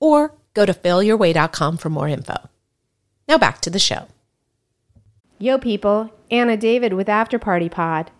[0.00, 2.36] or go to failyourway.com for more info.
[3.28, 4.06] Now back to the show.
[5.38, 8.10] Yo, people, Anna David with After Party Pod.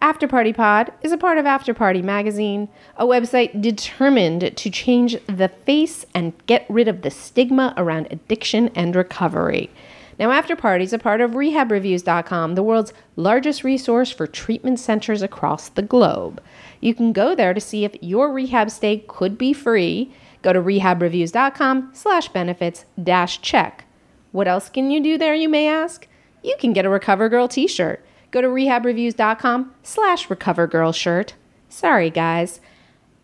[0.00, 5.16] After Party Pod is a part of After Party Magazine, a website determined to change
[5.26, 9.70] the face and get rid of the stigma around addiction and recovery.
[10.18, 15.22] Now, After Party is a part of RehabReviews.com, the world's largest resource for treatment centers
[15.22, 16.42] across the globe.
[16.80, 20.12] You can go there to see if your rehab stay could be free.
[20.44, 23.86] Go to RehabReviews.com slash benefits dash check.
[24.30, 26.06] What else can you do there, you may ask?
[26.42, 28.04] You can get a Recover Girl t-shirt.
[28.30, 31.32] Go to rehabreviews.com slash recovergirl shirt.
[31.70, 32.60] Sorry, guys.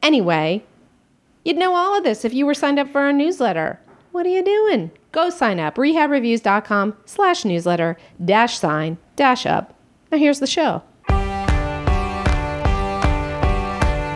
[0.03, 0.65] Anyway,
[1.45, 3.81] you'd know all of this if you were signed up for our newsletter.
[4.13, 4.91] What are you doing?
[5.13, 5.75] Go sign up.
[5.75, 9.75] rehabreviews.com slash newsletter dash sign dash up.
[10.11, 10.83] Now here's the show.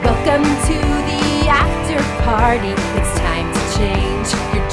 [0.02, 2.93] Welcome to the after party.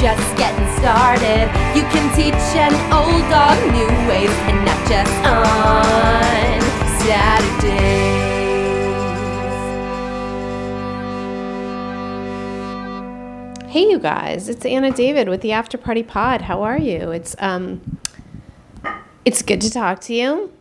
[0.02, 1.46] Just getting started.
[1.76, 6.62] You can teach an old dog new ways and not just on
[7.02, 7.82] Saturdays.
[13.72, 14.50] Hey, you guys!
[14.50, 16.42] It's Anna David with the After Party Pod.
[16.42, 17.12] How are you?
[17.12, 18.00] It's um,
[19.24, 20.52] it's good to talk to you.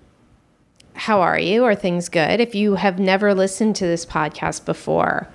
[0.92, 1.64] How are you?
[1.64, 2.40] Are things good?
[2.40, 5.28] If you have never listened to this podcast before,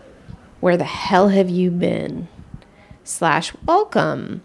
[0.59, 2.27] where the hell have you been?
[3.05, 4.41] Slash welcome.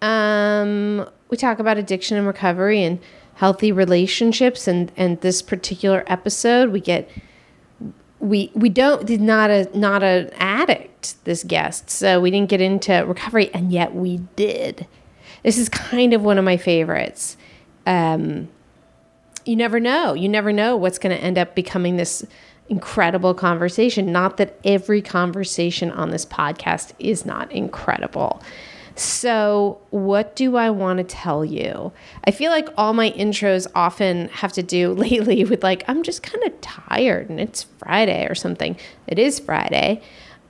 [0.00, 2.98] Um, we talk about addiction and recovery and
[3.34, 7.06] healthy relationships, and and this particular episode, we get
[8.18, 12.62] we we don't did not a not an addict this guest so we didn't get
[12.62, 14.86] into recovery and yet we did.
[15.42, 17.36] This is kind of one of my favorites.
[17.84, 18.48] Um,
[19.44, 20.14] you never know.
[20.14, 22.24] You never know what's going to end up becoming this
[22.72, 28.42] incredible conversation not that every conversation on this podcast is not incredible
[28.94, 31.92] so, what do I want to tell you?
[32.24, 36.22] I feel like all my intros often have to do lately with like, I'm just
[36.22, 38.76] kind of tired and it's Friday or something.
[39.06, 40.02] It is Friday.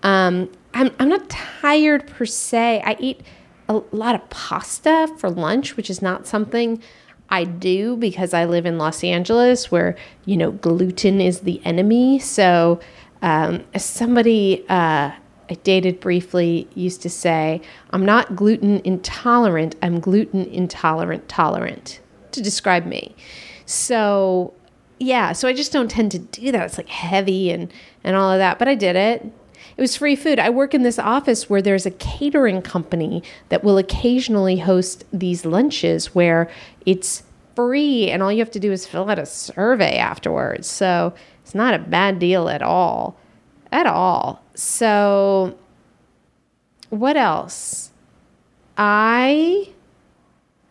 [0.03, 2.83] Um, I'm, I'm not tired per se.
[2.85, 3.21] I eat
[3.69, 6.83] a lot of pasta for lunch, which is not something
[7.33, 12.19] I do because I live in Los Angeles where, you know, gluten is the enemy.
[12.19, 12.79] So,
[13.23, 15.13] um, somebody, uh,
[15.49, 22.01] I dated briefly used to say, I'm not gluten intolerant, I'm gluten intolerant tolerant
[22.33, 23.17] to describe me.
[23.65, 24.53] So,
[24.99, 26.67] yeah, so I just don't tend to do that.
[26.67, 27.73] It's like heavy and,
[28.05, 29.33] and all of that, but I did it.
[29.77, 30.39] It was free food.
[30.39, 35.45] I work in this office where there's a catering company that will occasionally host these
[35.45, 36.51] lunches where
[36.85, 37.23] it's
[37.55, 40.69] free and all you have to do is fill out a survey afterwards.
[40.69, 43.17] So it's not a bad deal at all.
[43.71, 44.43] At all.
[44.55, 45.57] So,
[46.91, 47.91] what else?
[48.77, 49.69] I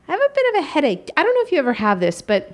[0.07, 1.09] have a bit of a headache.
[1.17, 2.51] I don't know if you ever have this, but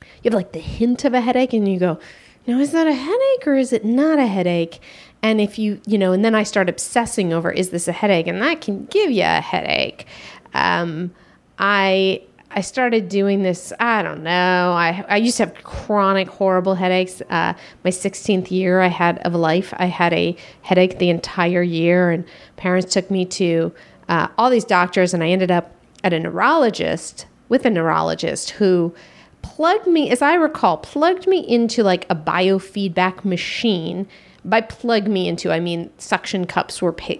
[0.00, 1.98] you have like the hint of a headache and you go,
[2.46, 4.80] know, is that a headache or is it not a headache?
[5.22, 8.26] And if you, you know, and then I start obsessing over, is this a headache?
[8.26, 10.06] And that can give you a headache.
[10.52, 11.12] Um,
[11.58, 12.22] I
[12.54, 13.72] I started doing this.
[13.80, 14.72] I don't know.
[14.72, 17.22] I I used to have chronic, horrible headaches.
[17.30, 19.72] Uh, my 16th year, I had of life.
[19.76, 22.24] I had a headache the entire year, and
[22.56, 23.72] parents took me to
[24.08, 28.94] uh, all these doctors, and I ended up at a neurologist with a neurologist who
[29.42, 34.08] plugged me, as I recall, plugged me into like a biofeedback machine.
[34.44, 37.14] By plug me into, I mean suction cups were pa-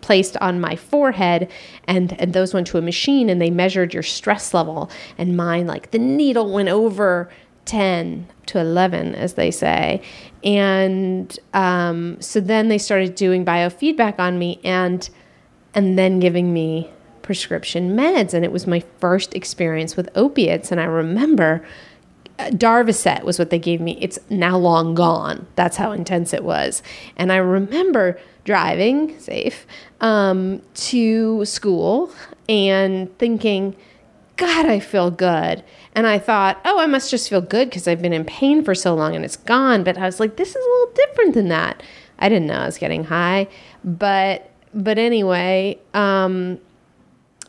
[0.00, 1.50] placed on my forehead
[1.86, 4.90] and, and those went to a machine and they measured your stress level.
[5.16, 7.30] And mine like the needle went over
[7.66, 10.00] 10 to 11 as they say.
[10.42, 15.08] And um, so then they started doing biofeedback on me and
[15.74, 16.90] and then giving me
[17.20, 18.32] prescription meds.
[18.32, 20.72] And it was my first experience with opiates.
[20.72, 21.62] And i remember
[22.38, 23.98] Darvocet was what they gave me.
[24.00, 25.46] It's now long gone.
[25.56, 26.82] That's how intense it was.
[27.16, 29.66] And I remember driving safe
[30.00, 32.10] um, to school
[32.48, 33.76] and thinking,
[34.36, 35.64] God, I feel good.
[35.94, 38.74] And I thought, oh, I must just feel good because I've been in pain for
[38.74, 39.82] so long and it's gone.
[39.82, 41.82] But I was like, this is a little different than that.
[42.20, 43.48] I didn't know I was getting high.
[43.84, 46.60] But but anyway, um,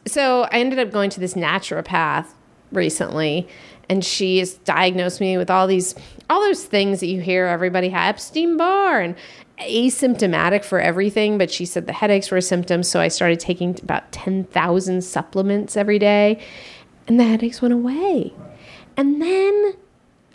[0.07, 2.27] so I ended up going to this naturopath
[2.71, 3.47] recently,
[3.89, 5.95] and she diagnosed me with all these,
[6.29, 9.15] all those things that you hear everybody have Epstein Barr and
[9.59, 11.37] asymptomatic for everything.
[11.37, 15.03] But she said the headaches were a symptom, so I started taking about ten thousand
[15.03, 16.41] supplements every day,
[17.07, 18.33] and the headaches went away.
[18.95, 19.73] And then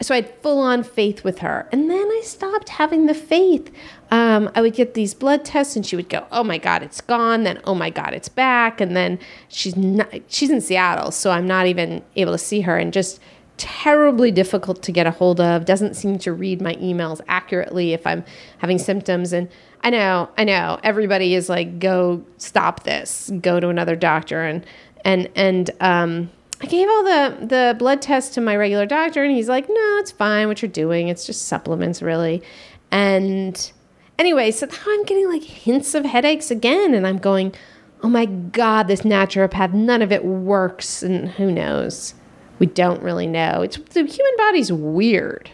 [0.01, 1.69] so I had full on faith with her.
[1.73, 3.73] And then I stopped having the faith.
[4.11, 7.01] Um, I would get these blood tests and she would go, Oh my God, it's
[7.01, 7.45] gone.
[7.45, 8.81] Then, oh my God, it's back.
[8.81, 9.19] And then
[9.49, 11.11] she's not, she's in Seattle.
[11.11, 13.21] So I'm not even able to see her and just
[13.57, 15.65] terribly difficult to get a hold of.
[15.65, 18.25] Doesn't seem to read my emails accurately if I'm
[18.59, 19.33] having symptoms.
[19.33, 19.49] And
[19.83, 24.43] I know, I know everybody is like, go stop this, go to another doctor.
[24.43, 24.67] And,
[25.05, 26.31] and, and, um,
[26.61, 29.99] I gave all the the blood tests to my regular doctor, and he's like, "No,
[29.99, 30.49] it's fine.
[30.49, 32.43] What you're doing, it's just supplements, really."
[32.91, 33.73] And
[34.19, 37.55] anyway, so now I'm getting like hints of headaches again, and I'm going,
[38.03, 42.15] "Oh my god, this naturopath, none of it works." And who knows?
[42.59, 43.63] We don't really know.
[43.63, 45.51] It's the human body's weird.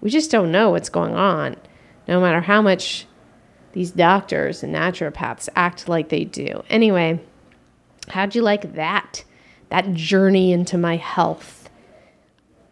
[0.00, 1.56] We just don't know what's going on,
[2.08, 3.06] no matter how much
[3.72, 6.62] these doctors and naturopaths act like they do.
[6.68, 7.20] Anyway,
[8.08, 9.24] how'd you like that?
[9.72, 11.70] that journey into my health.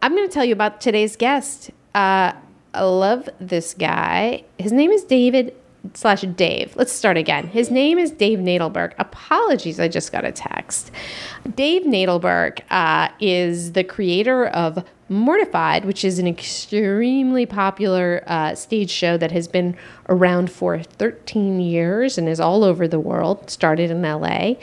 [0.03, 1.71] I'm going to tell you about today's guest.
[1.95, 2.33] Uh,
[2.75, 4.43] I love this guy.
[4.59, 5.55] His name is David
[5.93, 6.75] slash Dave.
[6.75, 7.47] Let's start again.
[7.47, 8.93] His name is Dave Nadelberg.
[8.99, 10.91] Apologies, I just got a text.
[11.55, 18.89] Dave Nadelberg uh, is the creator of Mortified, which is an extremely popular uh, stage
[18.89, 19.75] show that has been
[20.07, 24.53] around for 13 years and is all over the world, started in LA.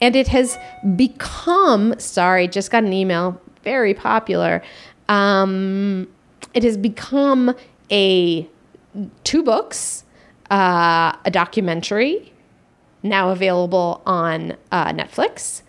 [0.00, 0.56] And it has
[0.96, 4.62] become, sorry, just got an email, very popular.
[5.10, 6.08] Um,
[6.54, 7.54] it has become
[7.90, 8.48] a
[9.24, 10.04] two books,
[10.50, 12.32] uh, a documentary,
[13.02, 15.62] now available on uh, Netflix,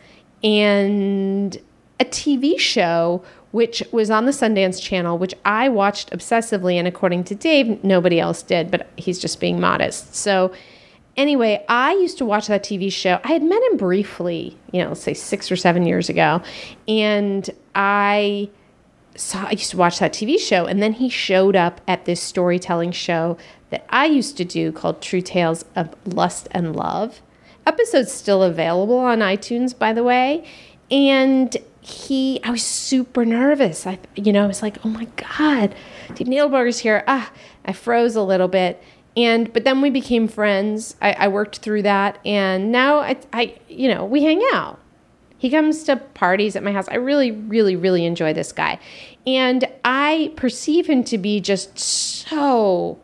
[0.44, 1.58] and
[2.00, 6.76] a TV show which was on the Sundance Channel, which I watched obsessively.
[6.76, 10.14] And according to Dave, nobody else did, but he's just being modest.
[10.16, 10.54] So,
[11.18, 13.20] anyway, I used to watch that TV show.
[13.24, 16.42] I had met him briefly, you know, say six or seven years ago.
[16.88, 18.50] And I
[19.20, 20.66] saw, I used to watch that TV show.
[20.66, 23.38] And then he showed up at this storytelling show
[23.70, 27.22] that I used to do called True Tales of Lust and Love.
[27.66, 30.46] Episode's still available on iTunes, by the way.
[30.90, 33.86] And he, I was super nervous.
[33.86, 35.08] I, you know, I was like, oh my
[35.38, 35.76] God,
[36.16, 37.04] Dave Nadelberger's here.
[37.08, 37.32] Ah,
[37.66, 38.82] I froze a little bit.
[39.18, 40.96] And, but then we became friends.
[41.02, 42.20] I, I worked through that.
[42.26, 44.80] And now I, I, you know, we hang out.
[45.40, 46.88] He comes to parties at my house.
[46.90, 48.80] I really, really, really enjoy this guy.
[49.26, 53.00] And I perceive him to be just so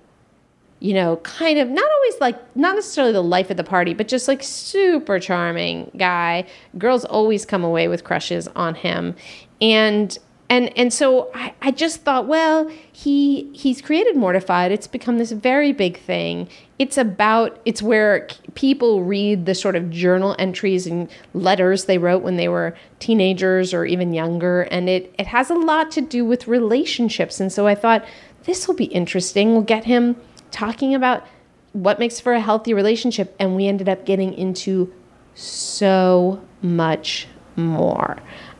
[0.80, 4.08] you know, kind of not always like not necessarily the life of the party, but
[4.08, 6.46] just like super charming guy.
[6.78, 9.16] Girls always come away with crushes on him.
[9.60, 10.16] And
[10.50, 14.72] and and so I, I just thought, well, he he's created Mortified.
[14.72, 16.50] It's become this very big thing.
[16.78, 22.22] It's about it's where people read the sort of journal entries and letters they wrote
[22.22, 26.26] when they were teenagers or even younger, and it it has a lot to do
[26.26, 27.40] with relationships.
[27.40, 28.06] And so I thought
[28.44, 29.54] this will be interesting.
[29.54, 30.18] We'll get him
[30.52, 31.26] talking about
[31.74, 34.94] what makes for a healthy relationship, and we ended up getting into
[35.34, 38.18] so much more.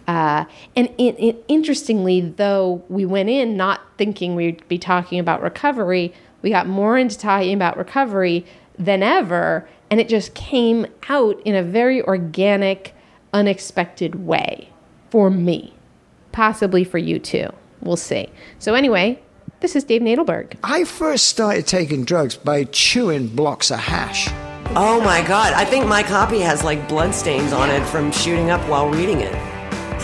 [0.08, 5.42] Uh, and it, it, interestingly, though we went in not thinking we'd be talking about
[5.42, 6.14] recovery,
[6.46, 8.46] we got more into talking about recovery
[8.78, 12.94] than ever, and it just came out in a very organic,
[13.34, 14.70] unexpected way
[15.10, 15.74] for me,
[16.32, 17.50] possibly for you too.
[17.82, 18.30] We'll see.
[18.60, 19.20] So, anyway,
[19.62, 20.54] this is Dave Nadelberg.
[20.64, 24.30] I first started taking drugs by chewing blocks of hash.
[24.76, 28.62] Oh my god, I think my copy has like bloodstains on it from shooting up
[28.70, 29.34] while reading it.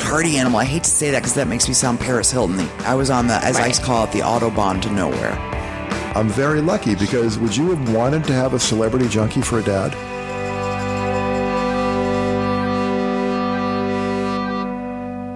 [0.05, 0.59] Party animal.
[0.59, 2.61] I hate to say that because that makes me sound Paris Hilton.
[2.79, 3.79] I was on the, as right.
[3.79, 5.60] I call it, the Autobahn to nowhere.
[6.13, 9.63] I'm very lucky because would you have wanted to have a celebrity junkie for a
[9.63, 9.95] dad?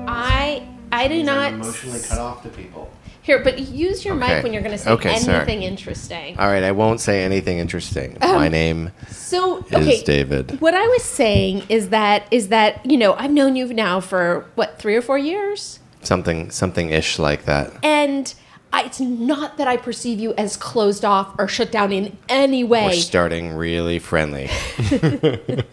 [0.07, 2.91] I I do not emotionally cut off to people.
[3.21, 4.35] Here, but use your Okay.
[4.35, 5.65] mic when you're going to say Okay, anything sorry.
[5.65, 6.37] interesting.
[6.37, 8.17] All right, I won't say anything interesting.
[8.21, 10.61] Um, My name So is okay, David.
[10.61, 14.45] What I was saying is that is that you know I've known you now for
[14.55, 17.71] what three or four years, Something something ish like that.
[17.83, 18.33] and
[18.75, 22.63] I, it's not that I perceive you as closed off or shut down in any
[22.65, 22.85] way.
[22.87, 24.49] We're starting really friendly.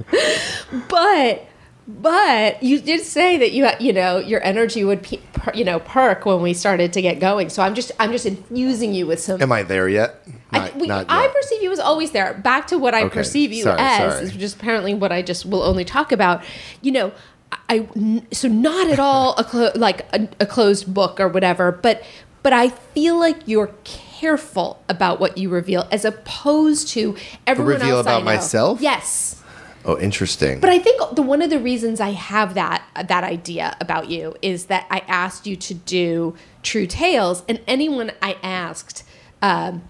[0.89, 1.47] but
[1.89, 5.81] but you did say that you you know your energy would pe- per, you know
[5.81, 7.49] perk when we started to get going.
[7.49, 9.43] So I'm just I'm just infusing you with some.
[9.43, 10.23] Am I there yet?
[10.53, 12.35] I, we- not I perceive you as always there.
[12.35, 14.25] Back to what I Okay, perceive you sorry, as sorry.
[14.27, 16.45] is just apparently what I just will only talk about.
[16.83, 17.13] You know,
[17.69, 21.73] I n- so not at all a clo- like a, a closed book or whatever,
[21.73, 22.05] but
[22.43, 27.97] but I feel like you're careful about what you reveal as opposed to everyone reveal
[27.99, 28.81] else I about myself?
[28.81, 29.43] Yes.
[29.85, 30.61] Oh, interesting.
[30.61, 34.37] But I think the one of the reasons I have that that idea about you
[34.41, 39.03] is that I asked you to do True Tales, and anyone I asked
[39.41, 39.83] um,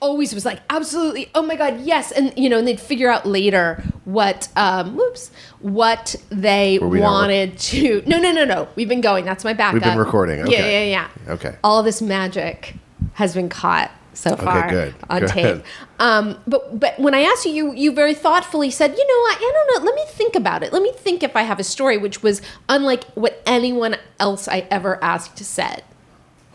[0.00, 1.30] always was like, "Absolutely!
[1.34, 5.30] Oh my god, yes!" And you know, and they'd figure out later what, um, whoops,
[5.60, 8.02] what they wanted to.
[8.06, 8.68] No, no, no, no.
[8.74, 9.24] We've been going.
[9.24, 9.74] That's my backup.
[9.74, 10.90] We've been recording, Yeah, okay.
[10.90, 11.32] yeah, yeah.
[11.34, 11.56] Okay.
[11.62, 12.74] All this magic
[13.14, 15.28] has been caught so far okay, good, on good.
[15.30, 15.64] tape.
[15.98, 19.36] Um, but but when I asked you, you you very thoughtfully said, you know, I,
[19.38, 19.90] I don't know.
[19.90, 20.72] Let me think about it.
[20.72, 24.66] Let me think if I have a story, which was unlike what anyone else I
[24.70, 25.84] ever asked said.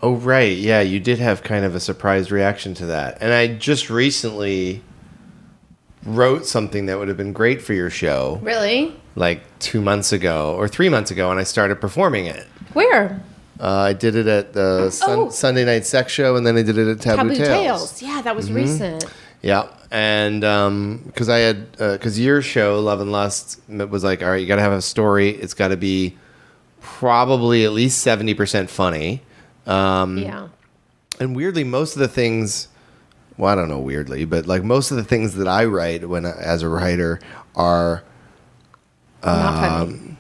[0.06, 3.48] Oh right, yeah, you did have kind of a surprised reaction to that, and I
[3.48, 4.84] just recently
[6.06, 8.96] wrote something that would have been great for your show, Really?
[9.16, 12.46] like two months ago or three months ago, and I started performing it.
[12.74, 13.20] Where?
[13.60, 15.30] Uh, I did it at the sun- Oh.
[15.32, 18.00] Sunday night sex show, and then I did it at Taboo, Taboo Tales.
[18.00, 18.02] Tales.
[18.04, 18.58] Yeah, that was mm-hmm.
[18.58, 19.06] recent.
[19.42, 24.22] Yeah, and um, because I had uh, because your show Love and Lust was like,
[24.22, 25.30] all right, you got to have a story.
[25.30, 26.16] It's got to be
[26.80, 29.24] probably at least seventy percent funny.
[29.68, 30.48] Um, Yeah.
[31.20, 32.68] and weirdly, most of the things,
[33.38, 36.26] well, I don't know weirdly, but like most of the things that I write when
[36.26, 37.20] as a writer
[37.56, 38.04] are
[39.24, 40.18] Um,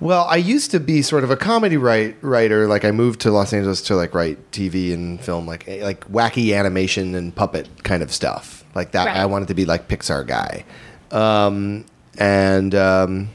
[0.00, 2.66] well, I used to be sort of a comedy write, writer.
[2.66, 6.10] Like I moved to Los Angeles to like write TV and film, like eh, like
[6.10, 9.06] wacky animation and puppet kind of stuff, like that.
[9.06, 9.16] Right.
[9.16, 10.64] I wanted to be like Pixar guy,
[11.10, 11.84] um,
[12.18, 13.28] and um,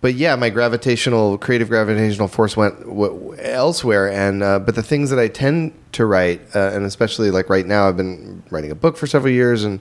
[0.00, 4.10] but yeah, my gravitational creative gravitational force went w- elsewhere.
[4.10, 7.66] And uh, but the things that I tend to write, uh, and especially like right
[7.66, 9.80] now, I've been writing a book for several years and.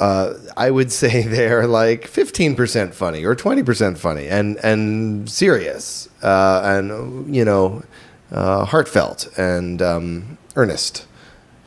[0.00, 6.62] Uh, I would say they're like 15% funny or 20% funny and, and serious uh,
[6.64, 7.84] and, you know,
[8.32, 11.06] uh, heartfelt and um, earnest.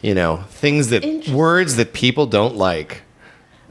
[0.02, 3.04] You know, things that, words that people don't like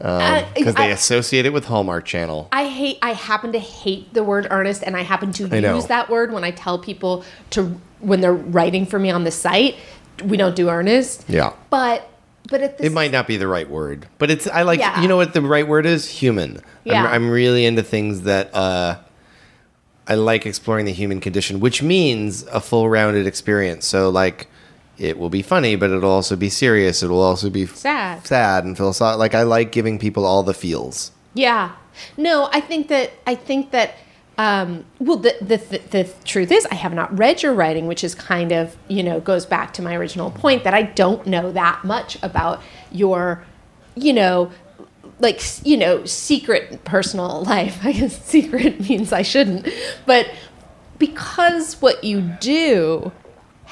[0.04, 2.48] Because they I- associate it with Hallmark Channel.
[2.52, 2.98] I hate.
[3.00, 6.30] I happen to hate the word earnest, and I happen to I use that word
[6.32, 9.76] when I tell people to when they're writing for me on the site.
[10.22, 11.24] We don't do earnest.
[11.26, 11.54] Yeah.
[11.70, 12.08] But
[12.50, 15.00] but at the It might not be the right word, but it's, I like, Yeah.
[15.00, 16.06] you know what the right word is?
[16.06, 16.60] Human.
[16.84, 17.02] Yeah.
[17.04, 18.98] I'm, I'm really into things that, uh,
[20.06, 23.86] I like exploring the human condition, which means a full rounded experience.
[23.86, 24.48] So, like,
[24.98, 27.02] it will be funny, but it'll also be serious.
[27.02, 28.26] It will also be f- Sad.
[28.26, 29.18] sad and philosophical.
[29.18, 31.10] Like, I like giving people all the feels.
[31.34, 31.72] Yeah.
[32.16, 33.94] No, I think that I think that
[34.36, 38.02] um, well, the, the the the truth is, I have not read your writing, which
[38.02, 41.52] is kind of you know goes back to my original point that I don't know
[41.52, 42.60] that much about
[42.90, 43.44] your,
[43.94, 44.50] you know,
[45.20, 47.78] like you know secret personal life.
[47.84, 49.68] I guess secret means I shouldn't,
[50.04, 50.28] but
[50.98, 53.12] because what you do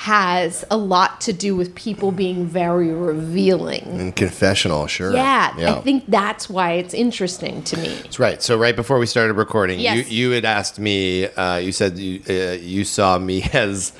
[0.02, 3.84] has a lot to do with people being very revealing.
[4.00, 5.12] And confessional, sure.
[5.14, 7.94] Yeah, I think that's why it's interesting to me.
[8.02, 8.42] That's right.
[8.42, 10.10] So right before we started recording, Yes.
[10.10, 11.26] you you had asked me.
[11.28, 13.92] Uh, you said you uh, you saw me as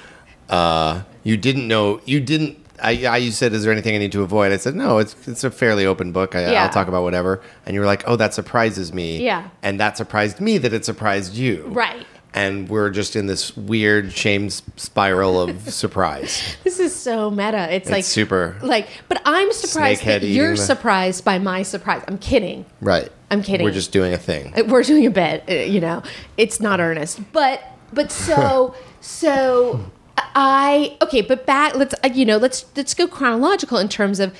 [0.49, 2.59] uh, you didn't know you didn't.
[2.83, 4.51] I, I you said, is there anything I need to avoid?
[4.51, 4.99] I said, no.
[4.99, 6.35] It's it's a fairly open book.
[6.35, 6.65] I, Yeah.
[6.65, 7.41] I'll talk about whatever.
[7.65, 9.23] And you were like, oh, that surprises me.
[9.25, 9.51] Yeah.
[9.63, 11.63] And that surprised me that it surprised you.
[11.69, 12.05] Right.
[12.35, 16.57] And we're just in this weird shame spiral of surprise.
[16.65, 17.71] This is so meta.
[17.75, 18.57] It's, like super.
[18.63, 22.03] Like, but I'm surprised that you're surprised by my surprise.
[22.09, 22.65] I'm kidding.
[22.81, 23.11] Right.
[23.31, 23.65] I'm kidding.
[23.65, 24.53] We're just doing a thing.
[24.59, 25.45] Uh, We're doing a bit.
[25.49, 26.03] uh, You know,
[26.39, 27.21] it's not earnest.
[27.33, 27.63] But
[27.93, 31.21] but so so I okay.
[31.21, 31.75] But back.
[31.75, 32.37] Let's uh, you know.
[32.39, 34.35] Let's let's go chronological in terms of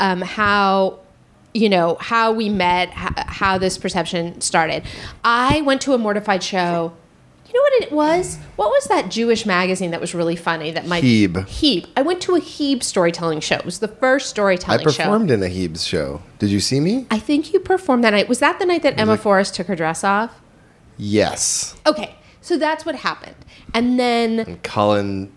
[0.00, 0.98] um, how
[1.54, 4.82] you know how we met, how this perception started.
[5.24, 6.92] I went to a mortified show.
[7.46, 8.36] You know what it was?
[8.56, 10.70] What was that Jewish magazine that was really funny?
[10.72, 11.32] That my Heeb.
[11.46, 11.88] Heeb.
[11.96, 13.56] I went to a Heeb storytelling show.
[13.56, 15.02] It was the first I storytelling show.
[15.02, 16.22] I performed in a Hebes show.
[16.38, 17.06] Did you see me?
[17.10, 18.28] I think you performed that night.
[18.28, 20.40] Was that the night that Emma Forrest took her dress off?
[20.96, 21.76] Yes.
[21.86, 23.36] Okay, so that's what happened.
[23.74, 25.32] And then and Colin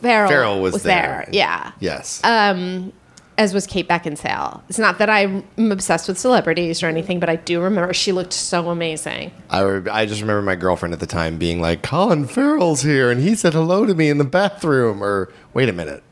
[0.00, 1.24] Farrell, Farrell was there.
[1.24, 1.28] there.
[1.32, 1.72] Yeah.
[1.80, 2.20] Yes.
[2.24, 2.92] Um,
[3.36, 4.62] As was Kate Beckinsale.
[4.68, 8.32] It's not that I'm obsessed with celebrities or anything, but I do remember she looked
[8.32, 9.32] so amazing.
[9.50, 13.10] I, re- I just remember my girlfriend at the time being like, Colin Farrell's here,
[13.10, 15.02] and he said hello to me in the bathroom.
[15.02, 16.02] Or, wait a minute.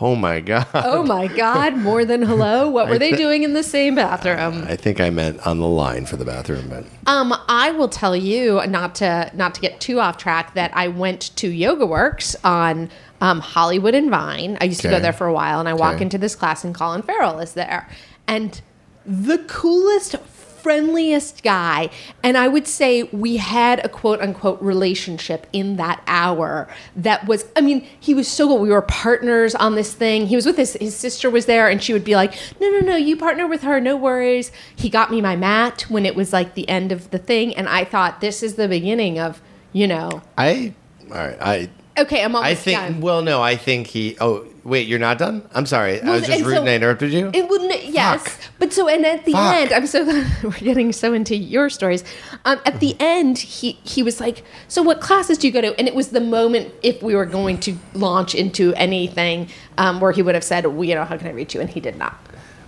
[0.00, 0.66] Oh my God.
[0.74, 2.68] Oh my God, more than hello.
[2.68, 4.64] What were they doing in the same bathroom?
[4.66, 8.16] I think I meant on the line for the bathroom, but Um, I will tell
[8.16, 12.34] you not to not to get too off track that I went to Yoga Works
[12.42, 12.88] on
[13.22, 14.58] um, Hollywood and Vine.
[14.60, 16.74] I used to go there for a while, and I walk into this class, and
[16.74, 17.88] Colin Farrell is there,
[18.26, 18.60] and
[19.06, 20.16] the coolest.
[20.62, 21.90] Friendliest guy.
[22.22, 27.46] And I would say we had a quote unquote relationship in that hour that was,
[27.56, 28.60] I mean, he was so good.
[28.60, 30.28] We were partners on this thing.
[30.28, 32.78] He was with his, his sister was there and she would be like, no, no,
[32.78, 33.80] no, you partner with her.
[33.80, 34.52] No worries.
[34.76, 37.56] He got me my mat when it was like the end of the thing.
[37.56, 40.74] And I thought this is the beginning of, you know, I
[41.10, 41.38] all right.
[41.40, 42.78] I okay, I'm almost I think.
[42.78, 43.00] done.
[43.00, 43.42] Well, no.
[43.42, 44.16] I think he.
[44.20, 44.86] Oh, wait.
[44.88, 45.42] You're not done.
[45.54, 46.00] I'm sorry.
[46.00, 47.30] I was just and rude so- and I interrupted you.
[47.32, 47.84] It wouldn't.
[47.84, 48.52] Yes, Fuck.
[48.58, 49.56] but so and at the Fuck.
[49.56, 50.04] end, I'm so
[50.42, 52.04] we're getting so into your stories.
[52.44, 55.78] Um, at the end, he he was like, "So what classes do you go to?"
[55.78, 60.12] And it was the moment if we were going to launch into anything um, where
[60.12, 61.96] he would have said, well, "You know, how can I reach you?" And he did
[61.96, 62.14] not.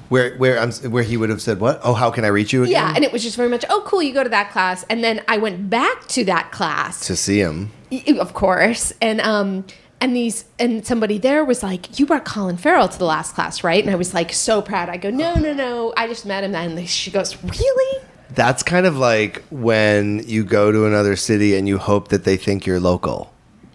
[0.08, 1.80] where where I'm where he would have said what?
[1.82, 2.72] Oh, how can I reach you again?
[2.72, 5.02] Yeah, and it was just very much, "Oh, cool, you go to that class." And
[5.02, 7.70] then I went back to that class to see him.
[8.18, 8.92] Of course.
[9.00, 9.64] And um
[10.00, 13.64] and these and somebody there was like you brought colin farrell to the last class
[13.64, 13.82] right?
[13.82, 14.88] And i was like so proud.
[14.88, 15.92] I go no no no.
[15.96, 18.04] I just met him and she goes really?
[18.30, 22.36] That's kind of like when you go to another city and you hope that they
[22.36, 23.32] think you're local.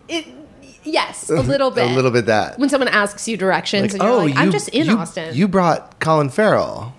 [0.09, 0.25] it,
[0.83, 1.89] yes a little bit.
[1.89, 2.57] A little bit that.
[2.59, 4.97] when someone asks you directions Like, and you're oh, like i'm you- just in you-
[4.97, 5.33] austin.
[5.35, 6.93] You brought Colin Farrell.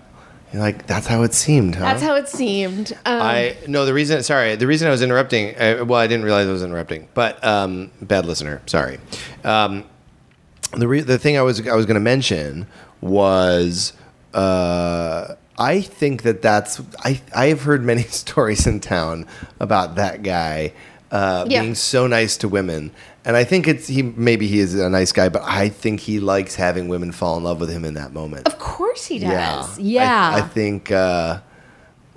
[0.53, 1.85] You're like, that's how it seemed, huh?
[1.85, 5.55] that's how it seemed um, I no the reason sorry the reason I was interrupting
[5.57, 8.99] uh, well I didn't realize I was interrupting but um, bad listener sorry
[9.45, 9.85] um,
[10.77, 12.67] the re- the thing I was I was going to mention
[13.01, 13.93] was
[14.35, 19.27] uh, I think that that's I I have heard many stories in town
[19.61, 20.73] about that guy
[21.13, 21.63] uh, Yeah.
[21.63, 22.93] being so nice to women
[23.25, 26.21] and I think it's he maybe he is a nice guy but I think he
[26.21, 29.79] likes having women fall in love with him in that moment of course he does
[29.79, 31.41] I- yeah, I, think uh,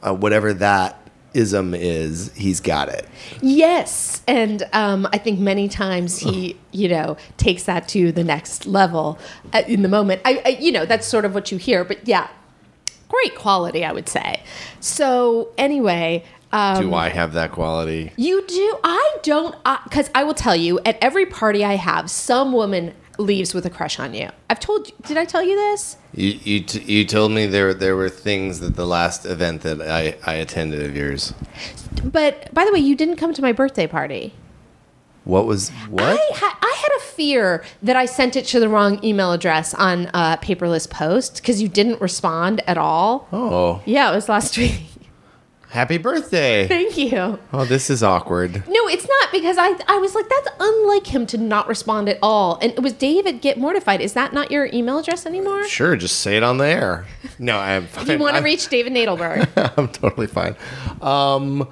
[0.01, 0.99] uh, whatever that
[1.33, 3.07] ism is, he's got it.
[3.41, 8.65] Yes, and um, I think many times he, you know, takes that to the next
[8.67, 9.17] level
[9.51, 10.21] uh, in the moment.
[10.25, 11.83] I, I, you know, that's sort of what you hear.
[11.83, 12.29] But yeah,
[13.09, 14.43] great quality, I would say.
[14.79, 18.13] So anyway, um, Do I have that quality?
[18.15, 18.77] you do.
[18.83, 23.53] I don't, because I will tell you, at every party I have, some woman leaves
[23.53, 24.29] with a crush on you.
[24.49, 24.93] I've told you.
[25.05, 25.97] Did I tell you this?
[26.15, 29.81] You you, t- you told me there there were things that the last event that
[29.81, 31.33] I, I attended of yours.
[32.03, 34.33] But by the way, you didn't come to my birthday party.
[35.25, 36.03] What was what?
[36.03, 39.73] I, ha- I had a fear that I sent it to the wrong email address
[39.75, 43.27] on uh, paperless post because you didn't respond at all.
[43.31, 44.81] oh, Yeah, it was last week.
[45.73, 46.67] Happy birthday!
[46.67, 47.39] Thank you.
[47.51, 48.63] Oh, this is awkward.
[48.67, 52.19] No, it's not because I I was like that's unlike him to not respond at
[52.21, 52.57] all.
[52.61, 53.99] And it was David get mortified.
[53.99, 55.67] Is that not your email address anymore?
[55.67, 57.05] Sure, just say it on the air.
[57.39, 58.05] No, I'm fine.
[58.05, 59.49] Do you want to reach David Nadelberg?
[59.77, 60.55] I'm totally fine.
[61.01, 61.67] Um,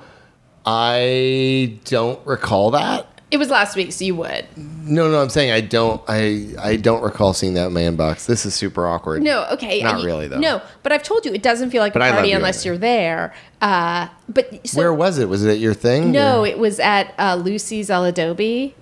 [0.66, 3.08] I don't recall that.
[3.32, 4.46] It was last week, so you would.
[4.58, 6.02] No, no, I'm saying I don't.
[6.08, 8.26] I I don't recall seeing that in my inbox.
[8.26, 9.24] This is super awkward.
[9.24, 9.82] No, okay.
[9.82, 10.38] Not you- really, though.
[10.40, 12.66] No, but I've told you it doesn't feel like But a I party you unless
[12.66, 12.74] anyway.
[12.76, 13.34] you're there.
[13.62, 15.30] Uh, but so, Where was it?
[15.30, 16.12] Was it at your thing?
[16.12, 18.76] No, Or- it was at uh, Lucy's El Adobe.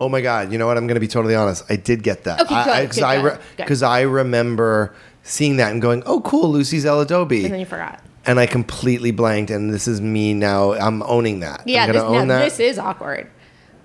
[0.00, 0.52] Oh my god!
[0.52, 0.76] You know what?
[0.76, 1.64] I'm going to be totally honest.
[1.70, 2.40] I did get that.
[2.42, 7.00] Okay, Because I good, because I remember seeing that and going, "Oh, cool, Lucy's El
[7.00, 8.00] Adobe," And then you forgot.
[8.26, 9.50] and I completely blanked.
[9.50, 10.74] And this is me now.
[10.74, 11.62] I'm owning that.
[11.66, 12.40] Yeah, I'm this, own that.
[12.44, 13.28] this is awkward.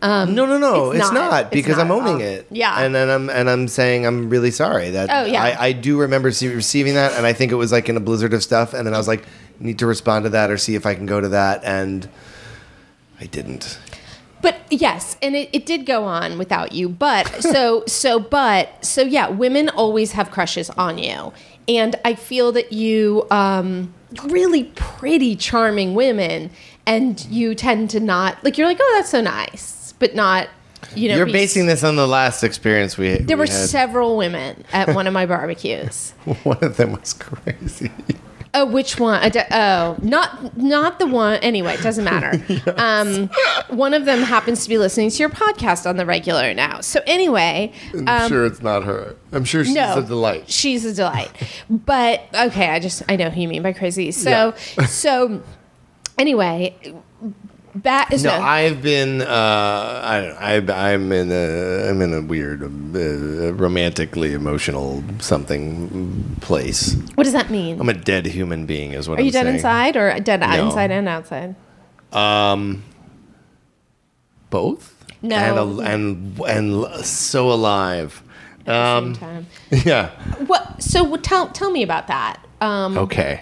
[0.04, 0.92] No, no, no.
[0.92, 1.32] it's It's, not.
[1.32, 2.48] not, because not I'm owning it.
[2.52, 2.84] Yeah.
[2.84, 5.10] and then I'm and I'm saying I'm really sorry that.
[5.12, 5.42] Oh, yeah.
[5.42, 8.02] I, I do remember see, receiving that, and I think it was like in a
[8.02, 8.74] blizzard of stuff.
[8.74, 9.26] And then I was like,
[9.60, 12.10] need to respond to that or see if I can go to that, and
[13.20, 13.80] I didn't.
[14.42, 16.90] But yes, and it, it did go on without you.
[16.90, 21.32] But so so but so yeah, women always have crushes on you,
[21.68, 23.94] and I feel that you um,
[24.26, 26.52] really pretty, charming women,
[26.86, 29.62] and you tend to not like you're like oh that's so nice,
[30.04, 30.50] but not
[30.96, 33.12] you know You're be- basing this on the last experience we.
[33.12, 33.28] Had.
[33.28, 33.70] There we were had.
[33.70, 36.12] several women at one of my barbecues.
[36.44, 37.90] One of them was crazy.
[38.54, 39.32] Oh, which one?
[39.52, 41.36] Oh, not not the one.
[41.40, 42.34] Anyway, it doesn't matter.
[42.76, 43.30] Um,
[43.70, 46.82] one of them happens to be listening to your podcast on the regular now.
[46.82, 47.72] So anyway,
[48.06, 49.16] I'm sure it's not her.
[49.32, 50.50] I'm sure she's no, a delight.
[50.50, 51.32] She's a delight.
[51.70, 54.12] But okay, I just I know who you mean by crazy.
[54.12, 54.54] So
[54.86, 55.42] so
[56.18, 56.76] anyway,
[57.76, 58.12] back.
[58.12, 59.22] No, so, I've been.
[59.22, 60.66] Uh, I don't.
[60.68, 61.90] know, I, I'm in a.
[61.90, 66.96] I'm in a weird, uh, romantically emotional something place.
[67.16, 67.80] what does that mean?
[67.80, 69.56] I'm a dead human being, is what Are I'm you dead saying.
[69.56, 70.66] inside or dead No.
[70.66, 71.56] inside and outside?
[72.12, 72.84] Um,
[74.50, 74.94] Both.
[75.22, 75.36] No.
[75.36, 76.40] And and
[76.86, 78.22] and so alive.
[78.68, 79.48] At Um, Same time.
[79.86, 80.10] yeah.
[80.46, 80.82] What?
[80.82, 82.40] So tell tell me about that.
[82.62, 83.42] Um, Okay.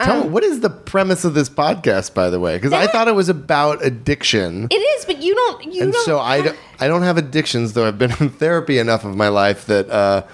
[0.00, 2.56] Tell me, what is the premise of this podcast, by the way?
[2.56, 4.68] Because I thought it was about addiction.
[4.70, 5.72] It is, but you don't.
[5.72, 6.04] You and don't.
[6.04, 9.28] so I don't, I don't have addictions, though I've been in therapy enough of my
[9.28, 10.24] life that uh,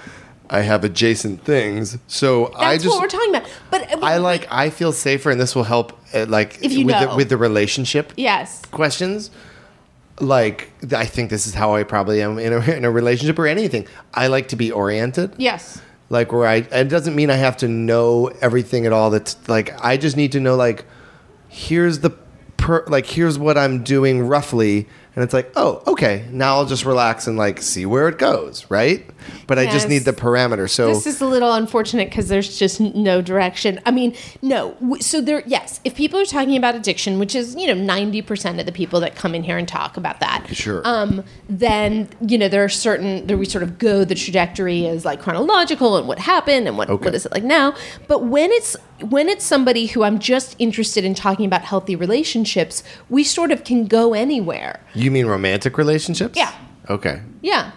[0.51, 1.97] I have adjacent things.
[2.09, 3.49] So I just, what we're talking about.
[3.71, 6.97] But I like, I feel safer, and this will help, uh, like, If you with,
[6.97, 7.11] know.
[7.11, 8.63] the, with the relationship Yes.
[8.67, 9.31] questions.
[10.21, 13.47] Like, I think this is how I probably am in a, in a relationship or
[13.47, 13.87] anything.
[14.13, 15.35] I like to be oriented.
[15.39, 15.81] Yes.
[16.13, 19.09] Like, where I, it doesn't mean I have to know everything at all.
[19.09, 20.85] That's like, I just need to know, like,
[21.49, 22.11] here's the,
[22.59, 24.89] per, like, here's what I'm doing roughly.
[25.15, 26.27] And it's like, oh, okay.
[26.31, 29.05] Now I'll just relax and like see where it goes, right?
[29.47, 30.69] But I just need the parameter.
[30.71, 33.79] So This is a little unfortunate because there's just no direction.
[33.85, 34.75] I mean, no.
[35.01, 35.81] So there, yes.
[35.85, 39.01] If people are talking about addiction, which is you know ninety percent of the people
[39.01, 40.81] that come in here and talk about that, Sure.
[40.85, 45.05] Um, then you know there are certain there we sort of go the trajectory is
[45.05, 47.05] like chronological and what happened and what Okay.
[47.05, 47.75] what is it like now.
[48.09, 48.77] But when it's
[49.11, 53.65] when it's somebody who I'm just interested in talking about healthy relationships, we sort of
[53.65, 54.81] can go anywhere.
[54.95, 56.37] you mean romantic relationships?
[56.37, 56.53] Yeah.
[56.89, 57.23] Okay.
[57.43, 57.73] Yeah.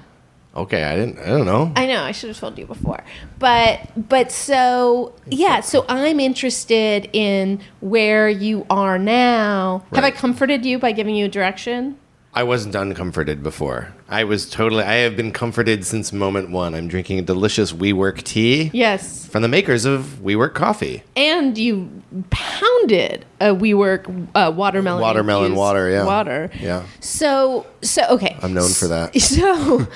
[0.55, 0.83] Okay.
[0.83, 1.71] I didn't, I don't know.
[1.75, 3.03] I know I should have told you before,
[3.39, 9.83] but but so yeah, so I'm interested in where you are now.
[9.93, 11.97] Have I comforted you by giving you a direction?
[12.37, 13.93] I wasn't uncomforted before.
[14.09, 16.75] I was totally, I have been comforted since moment one.
[16.75, 21.01] I'm drinking a delicious WeWork tea Yes, from the makers of WeWork coffee.
[21.15, 21.89] and you
[22.31, 26.05] pounded a WeWork uh, watermelon Watermelon water, yeah.
[26.05, 26.49] water.
[26.59, 26.85] Yeah.
[26.99, 28.37] So so okay.
[28.41, 29.15] I'm known for that.
[29.21, 29.87] So,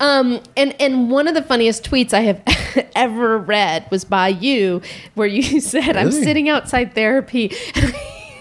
[0.00, 2.42] um, and and one of the funniest tweets I have
[2.96, 4.82] ever read was by you,
[5.14, 7.52] where you said, "I'm sitting outside therapy."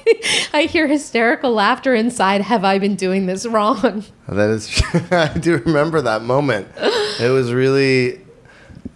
[0.54, 2.42] I hear hysterical laughter inside.
[2.42, 4.04] Have I been doing this wrong?
[4.28, 6.68] That is, I do remember that moment.
[7.20, 8.22] It was really,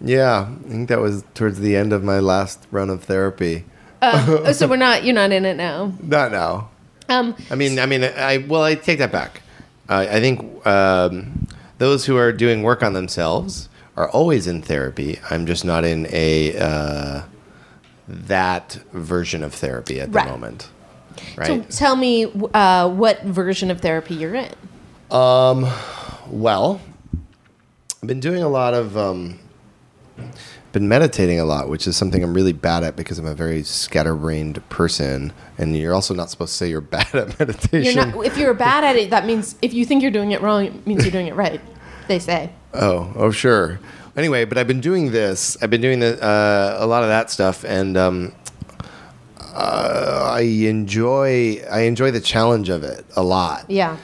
[0.00, 0.48] yeah.
[0.64, 3.64] I think that was towards the end of my last run of therapy.
[4.02, 5.04] Oh, so we're not.
[5.04, 5.92] You're not in it now.
[6.02, 6.70] Not now.
[7.08, 9.42] Um, I mean, I mean, I well, I take that back.
[9.88, 11.46] Uh, I think um,
[11.78, 15.18] those who are doing work on themselves are always in therapy.
[15.30, 17.22] I'm just not in a uh,
[18.08, 20.28] that version of therapy at the Right.
[20.28, 20.68] moment.
[21.46, 24.52] So tell me uh, what version of therapy you're in.
[26.30, 26.80] well,
[28.02, 28.96] I've been doing a lot of.
[28.96, 29.38] Um,
[30.72, 33.62] been meditating a lot, which is something I'm really bad at because I'm a very
[33.62, 37.94] scatterbrained person, and you're also not supposed to say you're bad at meditation.
[37.94, 38.26] You're not.
[38.26, 40.86] If you're bad at it, that means if you think you're doing it wrong, it
[40.86, 41.60] means you're doing it right.
[42.08, 42.52] They say.
[42.74, 43.78] Oh, oh, sure.
[44.16, 45.56] Anyway, but I've been doing this.
[45.62, 48.34] I've been doing the, uh, a lot of that stuff, and um,
[49.52, 51.62] uh, I enjoy.
[51.70, 53.66] I enjoy the challenge of it a lot.
[53.68, 53.96] Yeah.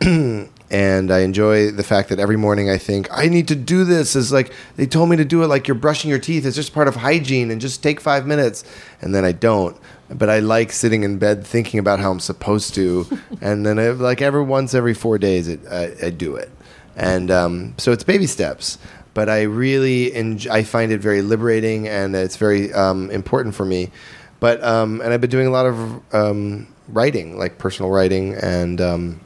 [0.70, 4.16] and I enjoy the fact that every morning I think I need to do this.
[4.16, 6.44] Is like they told me to do it, like you're brushing your teeth.
[6.44, 8.64] It's just part of hygiene, and just take five minutes.
[9.00, 9.76] And then I don't.
[10.10, 13.06] But I like sitting in bed thinking about how I'm supposed to,
[13.40, 16.50] and then I, like every once every four days, it, I, I do it.
[16.96, 18.78] And um, so it's baby steps.
[19.14, 23.64] But I really enj- I find it very liberating, and it's very um, important for
[23.64, 23.92] me.
[24.44, 28.78] But um, and I've been doing a lot of um, writing, like personal writing, and
[28.78, 29.18] um,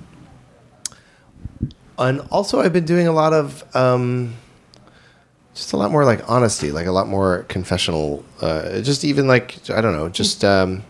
[1.99, 4.37] and also I've been doing a lot of um,
[5.57, 8.25] just a lot more like honesty, like a lot more confessional.
[8.41, 10.85] Uh, just even like I don't know, just um,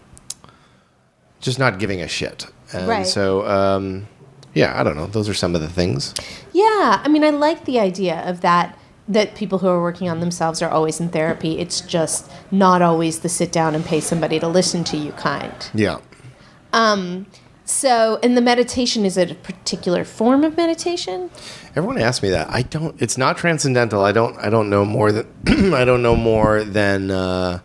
[1.41, 2.45] just not giving a shit.
[2.75, 3.07] And Right.
[3.07, 4.07] so um,
[4.53, 5.07] yeah, I don't know.
[5.07, 6.13] Those are some of the things.
[6.53, 8.78] Yeah, I mean, I like the idea of that.
[9.09, 11.59] That people who are working on themselves are always in therapy.
[11.59, 15.71] It's just not always the sit down and pay somebody to listen to you kind.
[15.73, 15.99] Yeah.
[17.65, 21.31] So, and the meditation is it a particular form of meditation?
[21.77, 22.49] Everyone asks me that.
[22.51, 23.01] I don't.
[23.01, 24.03] It's not transcendental.
[24.05, 24.39] I don't.
[24.39, 25.27] I don't know more than.
[25.75, 27.11] I don't know more than.
[27.11, 27.61] Uh,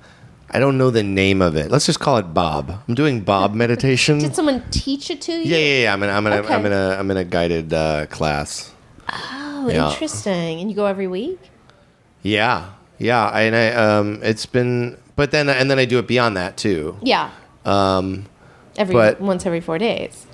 [0.50, 1.72] I don't know the name of it.
[1.72, 2.70] Let's just call it Bob.
[2.88, 4.20] I'm doing Bob meditation.
[4.20, 5.40] Did someone teach it to you?
[5.40, 5.94] Yeah, yeah, yeah.
[5.94, 6.10] I'm in.
[6.10, 6.34] I'm in.
[6.34, 6.54] A, Okay.
[6.54, 6.90] I'm in a.
[7.00, 8.73] I'm in a guided uh, class.
[9.14, 9.90] Oh, Yeah.
[9.92, 10.60] interesting.
[10.60, 11.40] And you go every week?
[12.22, 13.28] Yeah, yeah.
[13.28, 13.68] I, and I.
[13.74, 14.20] Um.
[14.24, 14.98] It's been.
[15.16, 16.98] But then, and then I do it beyond that too.
[17.02, 17.30] Yeah.
[17.66, 18.26] Um.
[18.78, 20.26] Every But- once every four days.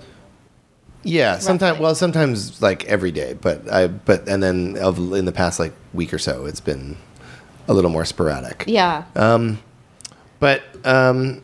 [1.04, 1.40] Yeah.
[1.40, 1.80] Sometimes.
[1.80, 3.34] Well, sometimes like every day.
[3.40, 3.88] But I.
[3.88, 6.98] But and then of in the past like week or so, it's been
[7.68, 8.64] a little more sporadic.
[8.68, 9.04] Yeah.
[9.16, 9.60] Um,
[10.40, 11.44] but um,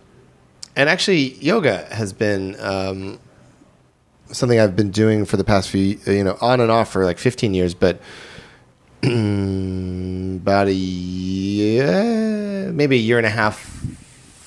[0.75, 3.19] and actually, yoga has been um,
[4.31, 7.17] something I've been doing for the past few, you know, on and off for like
[7.17, 7.73] 15 years.
[7.73, 8.01] But
[9.03, 11.91] about a year,
[12.71, 13.71] maybe a year and a half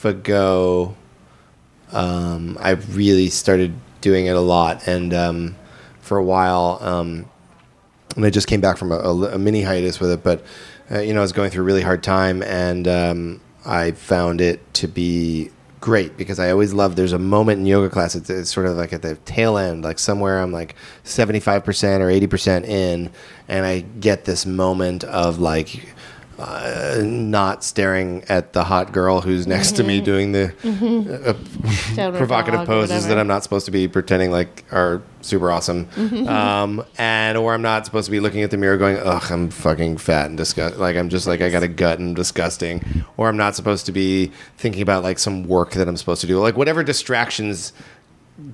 [0.05, 0.95] ago,
[1.93, 5.57] um, I really started doing it a lot, and um,
[6.01, 6.79] for a while.
[6.81, 7.27] Um,
[8.17, 10.43] and I just came back from a, a, a mini hiatus with it, but
[10.91, 14.41] uh, you know, I was going through a really hard time, and um, I found
[14.41, 16.97] it to be great because I always love.
[16.97, 18.15] There's a moment in yoga class.
[18.15, 22.03] It's, it's sort of like at the tail end, like somewhere I'm like 75 percent
[22.03, 23.11] or 80 percent in,
[23.49, 25.95] and I get this moment of like.
[26.39, 30.53] Uh, not staring at the hot girl who's next to me doing the
[31.99, 35.89] uh, provocative poses that I'm not supposed to be pretending like are super awesome,
[36.29, 39.51] um, and or I'm not supposed to be looking at the mirror going, "Ugh, I'm
[39.51, 43.29] fucking fat and disgust." Like I'm just like I got a gut and disgusting, or
[43.29, 46.39] I'm not supposed to be thinking about like some work that I'm supposed to do,
[46.39, 47.73] like whatever distractions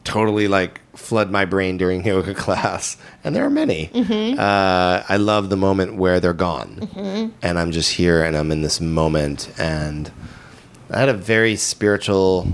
[0.04, 3.90] totally like flood my brain during yoga class, and there are many.
[4.38, 8.62] Uh, I love the moment where they're gone, and I'm just here and I'm in
[8.62, 10.10] this moment, and
[10.90, 12.48] I had a very spiritual.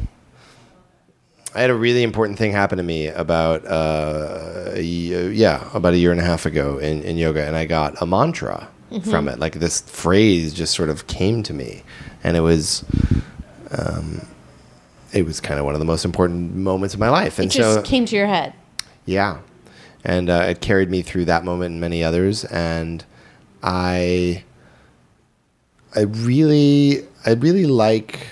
[1.55, 6.13] I had a really important thing happen to me about uh, yeah about a year
[6.13, 8.69] and a half ago in, in yoga, and I got a mantra
[9.05, 9.39] from it.
[9.39, 11.83] Like this phrase just sort of came to me,
[12.23, 12.85] and it was
[13.73, 14.27] um,
[15.13, 17.39] it was kind of one of the most important moments of my life.
[17.39, 18.55] And It just so came to your head.
[19.07, 19.39] yeah,
[20.05, 22.45] and uh, it carried me through that moment and many others.
[22.45, 23.05] And
[23.63, 24.45] I,
[25.95, 28.27] I really, I really like.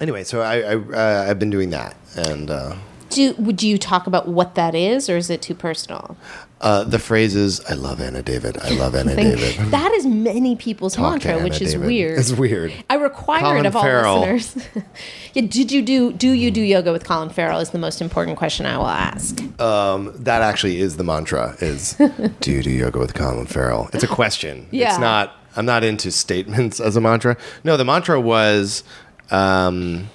[0.00, 2.76] Anyway, so I, I uh, I've been doing that, and uh,
[3.10, 6.16] Do would you talk about what that is, or is it too personal?
[6.64, 8.56] Uh, the phrase is "I love Anna David.
[8.58, 11.86] I love Anna David." that is many people's Talk to mantra, Anna which is David.
[11.86, 12.18] weird.
[12.18, 12.72] It's weird.
[12.90, 14.20] I require Colin it of all Farrell.
[14.20, 14.66] listeners.
[15.34, 17.60] yeah, did you do do you do yoga with Colin Farrell?
[17.60, 19.40] Is the most important question I will ask.
[19.60, 21.92] Um, that actually is the mantra: is
[22.40, 23.90] Do you do yoga with Colin Farrell?
[23.92, 24.66] It's a question.
[24.70, 24.88] Yeah.
[24.90, 25.36] It's not.
[25.56, 27.36] I'm not into statements as a mantra.
[27.62, 28.82] No, the mantra was.
[29.30, 30.08] Um,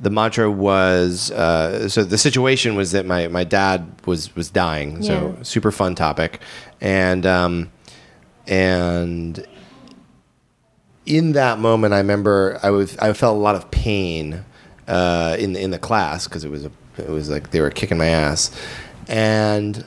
[0.00, 5.02] the mantra was uh, so the situation was that my, my dad was was dying.
[5.02, 5.42] So Yeah.
[5.42, 6.40] super fun topic.
[6.80, 7.70] And um,
[8.46, 9.44] and
[11.04, 14.44] in that moment I remember I was I felt a lot of pain
[14.86, 17.70] uh, in the, in the class because it was a, it was like they were
[17.70, 18.50] kicking my ass.
[19.08, 19.84] And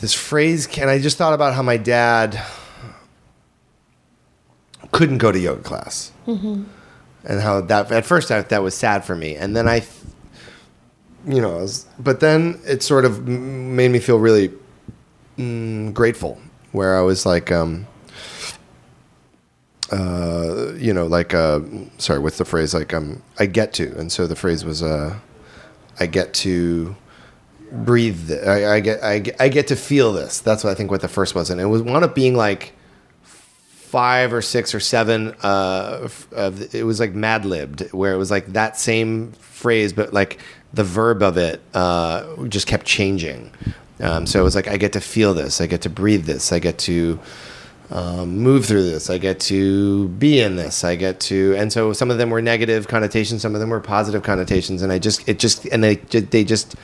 [0.00, 2.38] this phrase and I just thought about how my dad
[4.90, 6.12] couldn't go to yoga class
[7.24, 9.84] and how that at first I, that was sad for me, and then I,
[11.26, 14.52] you know, was, but then it sort of made me feel really
[15.38, 16.40] mm, grateful,
[16.72, 17.86] where I was like, um,
[19.90, 21.60] uh, you know, like, uh,
[21.98, 22.74] sorry, what's the phrase?
[22.74, 25.18] Like, um, I get to, and so the phrase was, uh,
[26.00, 26.96] I get to
[27.70, 28.28] breathe.
[28.28, 30.40] th- I, I get, I I get to feel this.
[30.40, 30.90] That's what I think.
[30.90, 32.72] What the first was, and it was one of being like
[33.92, 38.30] five or six or seven uh of it was like mad libbed where it was
[38.30, 40.40] like that same phrase but like
[40.72, 43.50] the verb of it uh just kept changing.
[44.00, 46.50] Um, so it was like i get to feel this i get to breathe this
[46.52, 47.20] i get to
[47.90, 51.92] um, move through this i get to be in this i get to and so
[51.92, 55.28] some of them were negative connotations some of them were positive connotations and i just
[55.28, 56.74] it just and they they just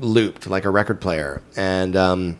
[0.00, 1.42] looped like a record player.
[1.56, 2.38] And um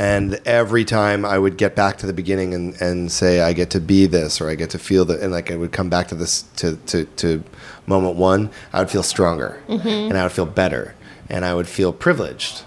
[0.00, 3.68] and every time I would get back to the beginning and, and say I get
[3.70, 6.08] to be this or I get to feel that and like I would come back
[6.08, 7.44] to this to, to, to
[7.86, 10.94] moment one, I would feel stronger and I would feel better
[11.28, 12.64] and I would feel privileged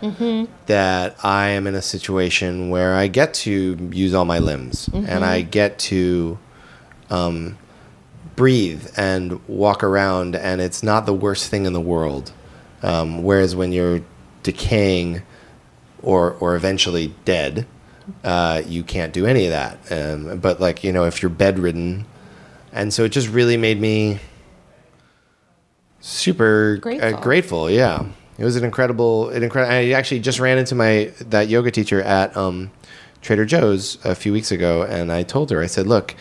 [0.68, 5.26] that I am in a situation where I get to use all my limbs and
[5.26, 6.38] I get to
[7.10, 7.58] um,
[8.36, 12.32] breathe and walk around and it's not the worst thing in the world.
[12.84, 14.02] Um, whereas when you're
[14.44, 15.24] decaying
[16.04, 17.66] or or eventually dead,
[18.24, 19.92] uh, you can't do any of that.
[19.92, 22.06] Um, but like you know, if you're bedridden,
[22.72, 24.20] and so it just really made me
[26.02, 27.14] super Grateful.
[27.14, 27.70] Uh, grateful.
[27.70, 28.06] Yeah,
[28.38, 29.74] it was an incredible, an incredible.
[29.74, 32.72] I actually just ran into my that yoga teacher at um,
[33.22, 36.16] Trader Joe's a few weeks ago, and I told her, I said, look.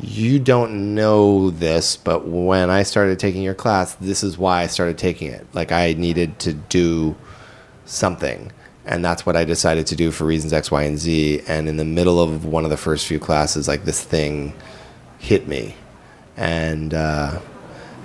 [0.00, 4.66] You don't know this, but when I started taking your class, this is why I
[4.66, 5.46] started taking it.
[5.54, 7.14] Like I needed to do
[7.84, 8.50] something.
[8.86, 11.42] And that's what I decided to do for reasons X, Y, and Z.
[11.48, 14.52] And in the middle of one of the first few classes, like this thing
[15.18, 15.74] hit me.
[16.36, 17.40] And uh,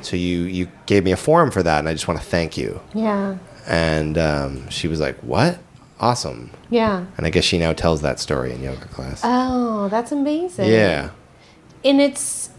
[0.02, 2.58] so you, you gave me a forum for that, and I just want to thank
[2.58, 2.80] you.
[2.94, 3.38] Yeah,
[3.68, 5.60] And um, she was like, What?
[6.00, 6.52] Awesome.
[6.70, 7.06] yeah.
[7.18, 9.20] And I guess she now tells that story in yoga class.
[9.24, 10.70] Oh, that's amazing.
[10.70, 11.10] yeah.
[11.84, 12.50] and it's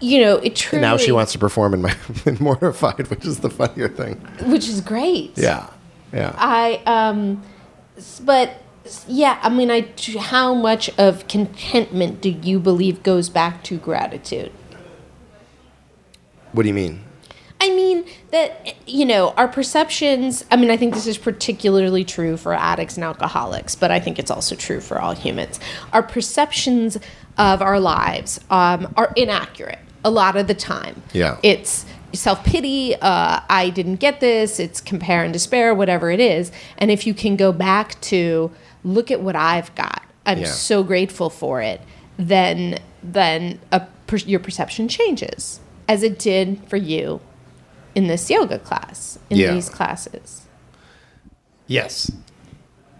[0.00, 3.24] you know it truly And now she wants to perform in my in Mortified, which
[3.24, 4.16] is the funnier thing.
[4.46, 5.32] which is great.
[5.38, 5.70] Yeah.
[6.14, 6.34] Yeah.
[6.36, 7.42] I um,
[8.22, 8.50] but
[9.08, 14.52] yeah, I mean, I how much of contentment do you believe goes back to gratitude?
[16.52, 17.00] what do you mean?
[17.60, 22.36] I mean that you know our perceptions i mean i think this is particularly true
[22.36, 25.58] for addicts and alcoholics but i think it's also true for all humans
[25.92, 26.98] our perceptions
[27.38, 31.38] of our lives um, are inaccurate a lot of the time Yeah.
[31.42, 36.90] it's self-pity uh, i didn't get this it's compare and despair whatever it is and
[36.90, 38.50] if you can go back to
[38.84, 40.46] look at what i've got i'm Yeah.
[40.46, 41.80] so grateful for it
[42.18, 47.20] then then a, per, your perception changes as it did for you
[47.94, 49.52] in this yoga class in Yeah.
[49.52, 50.40] these classes
[51.66, 52.10] Yes.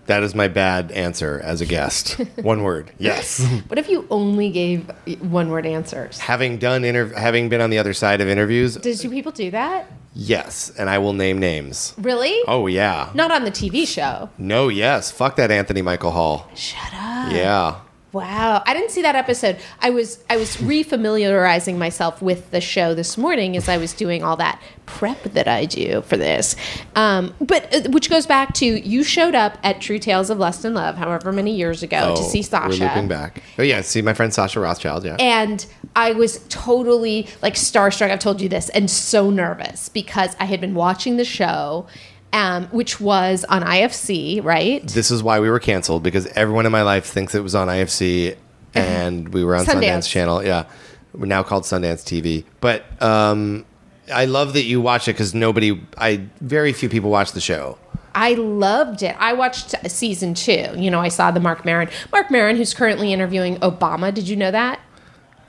[0.06, 2.12] That is my bad answer as a guest.
[2.42, 2.92] One word.
[2.98, 3.44] Yes.
[3.68, 4.90] what if you only gave
[5.20, 8.98] one word answers having done interv- having been on the other side of interviews, Did
[8.98, 11.94] do people do that yes, and I will name names.
[11.98, 13.10] really Oh yeah.
[13.14, 15.10] not on the tv show No, yes.
[15.10, 16.48] Fuck that Anthony Michael Hall.
[16.54, 17.80] shut up Yeah.
[18.14, 19.58] Wow, I didn't see that episode.
[19.80, 24.22] I was I was refamiliarizing myself with the show this morning as I was doing
[24.22, 26.54] all that prep that I do for this.
[26.94, 30.64] Um, but uh, which goes back to you showed up at True Tales of Lust
[30.64, 32.68] and Love, however many years ago, to see Sasha.
[32.68, 33.42] We're looping back.
[33.58, 35.04] Oh yeah, see my friend Sasha Rothschild.
[35.04, 35.16] Yeah.
[35.18, 38.10] And I was totally like starstruck.
[38.10, 41.88] I've told you this, and so nervous because I had been watching the show,
[42.34, 44.86] um, which was on IFC, right?
[44.88, 47.68] this is why we were canceled because everyone in my life thinks it was on
[47.68, 48.36] IFC
[48.74, 50.10] and we were on Sundance, Sundance.
[50.10, 50.44] Channel.
[50.44, 50.66] Yeah,
[51.14, 52.44] we're now called Sundance TV.
[52.60, 53.64] But um,
[54.12, 57.78] I love that you watch it because nobody, I very few people watch the show.
[58.16, 59.16] I loved it.
[59.18, 60.66] I watched season two.
[60.76, 61.88] You know, I saw the Marc Maron.
[62.12, 64.12] Marc Maron, who's currently interviewing Obama.
[64.12, 64.80] Did you know that?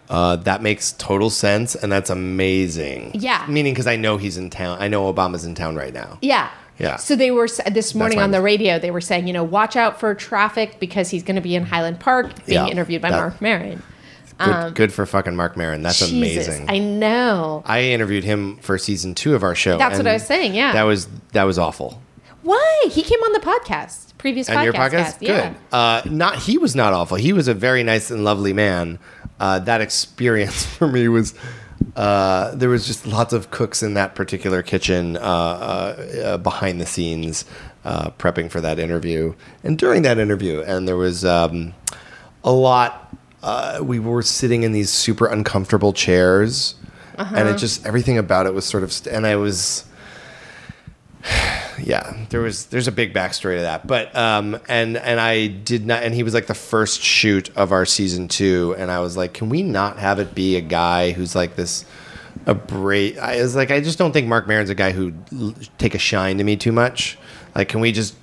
[0.08, 3.12] Uh, that makes total sense and that's amazing.
[3.16, 3.44] Yeah.
[3.50, 4.78] Meaning because I know he's in town.
[4.80, 6.20] I know Obama's in town right now.
[6.22, 6.52] Yeah.
[6.78, 6.98] Yeah.
[6.98, 8.80] So they were this morning on the radio.
[8.80, 11.64] They were saying, you know, watch out for traffic because he's going to be in
[11.66, 13.82] Highland Park being Yeah, interviewed by that- Marc Maron.
[14.38, 15.82] Good, good for fucking Marc Maron.
[15.82, 16.70] That's Um, Jesus, amazing.
[16.70, 17.64] I know.
[17.66, 19.78] I interviewed him for season two of our show.
[19.78, 20.74] That's what I was saying, yeah.
[20.74, 22.02] that was that was awful.
[22.42, 22.86] Why?
[22.92, 24.64] He came on the podcast, previous And podcast.
[24.66, 25.18] your podcast, guest.
[25.22, 25.50] Yeah.
[25.50, 25.58] good.
[25.72, 27.16] Uh, not he was not awful.
[27.16, 29.00] He was a very nice and lovely man.
[29.40, 31.34] Uh, that experience for me was
[31.96, 36.80] uh, there was just lots of cooks in that particular kitchen uh, uh, uh, behind
[36.82, 37.46] the scenes
[37.84, 39.34] uh, prepping for that interview
[39.64, 41.74] and during that interview, and there was um,
[42.44, 43.16] a lot.
[43.44, 46.76] Uh, we were sitting in these super uncomfortable chairs,
[47.18, 48.92] and it just everything about it was sort of.
[48.92, 49.86] St- and I was
[51.80, 55.86] yeah there was there's a big backstory to that but um and and i did
[55.86, 59.18] not and he was like the first shoot of our season two and i was
[59.18, 61.86] like can we not have it be a guy who's like this
[62.46, 65.14] a break i was like i just don't think Marc Maron's a guy who
[65.78, 67.18] take a shine to me too much
[67.56, 68.16] like can we just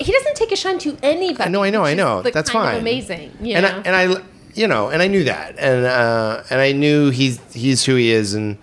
[0.00, 1.50] He doesn't take a shine to anybody.
[1.50, 2.22] No, I know, I know.
[2.22, 2.78] That's fine.
[2.80, 3.30] amazing.
[3.40, 3.70] You and know?
[3.70, 4.22] I, and I,
[4.54, 8.10] you know, and I knew that, and uh, and I knew he's he's who he
[8.10, 8.58] is, and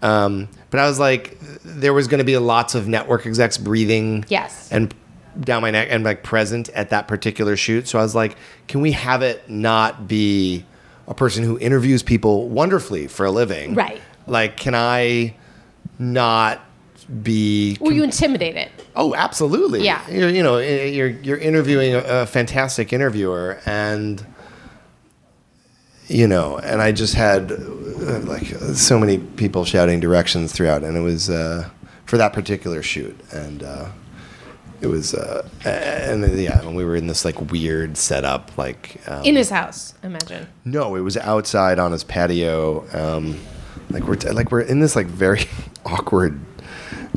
[0.00, 4.24] um, but I was like, there was going to be lots of network execs breathing,
[4.28, 4.70] Yes.
[4.72, 4.94] and
[5.40, 7.86] down my neck and like present at that particular shoot.
[7.86, 10.64] So I was like, can we have it not be
[11.06, 14.00] a person who interviews people wonderfully for a living, Right.
[14.26, 15.34] Like, can I
[15.98, 16.60] not
[17.22, 18.68] be Were you intimidated?
[18.94, 19.84] Oh, absolutely.
[19.84, 20.08] Yeah.
[20.08, 24.24] You're, you know, eh, you're you're interviewing a, a fantastic interviewer, and
[26.10, 30.96] you know, and I just had uh, like so many people shouting directions throughout, and
[30.96, 31.68] it was uh,
[32.06, 33.88] for that particular shoot, and uh,
[34.80, 39.24] it was, uh, and yeah, and we were in this like weird setup, like um,
[39.24, 40.48] In his house, imagine.
[40.64, 42.84] no, it was outside on his patio.
[42.92, 43.38] Um,
[43.90, 45.44] like we're like we're in this like very
[45.86, 46.40] awkward.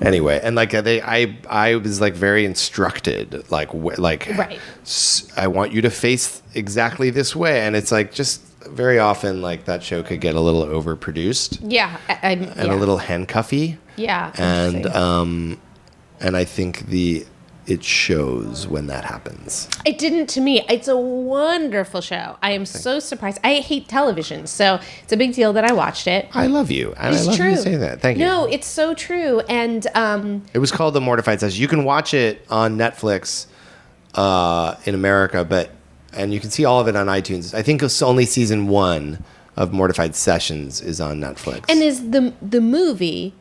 [0.02, 4.60] Anyway, and like they, I, I was like very instructed, like, wh- like, Right.
[4.82, 8.42] s- I want you to face exactly this way, and it's like just
[8.74, 11.98] very often like that show could get a little overproduced Yeah.
[12.10, 12.74] I, I'm, and yeah.
[12.74, 14.32] a little handcuffy, Yeah.
[14.38, 15.60] and um,
[16.20, 17.26] and I think the
[17.66, 19.70] it shows when that happens.
[19.86, 20.66] It didn't to me.
[20.68, 22.36] It's a wonderful show.
[22.42, 23.40] I am so surprised.
[23.42, 26.28] I hate television, so it's a big deal that I watched it.
[26.34, 27.50] I love you, and It's I love true.
[27.52, 28.02] you say that.
[28.02, 28.26] Thank you.
[28.26, 29.40] No, it's so true.
[29.48, 31.58] And um, It was called The Mortified Sessions.
[31.58, 33.46] You can watch it on Netflix
[34.16, 35.70] uh, in America, but
[36.15, 37.54] and you can see all of it on iTunes.
[37.54, 39.23] I think it's only season one
[39.56, 41.65] of Mortified Sessions is on Netflix.
[41.69, 43.34] and is the the movie?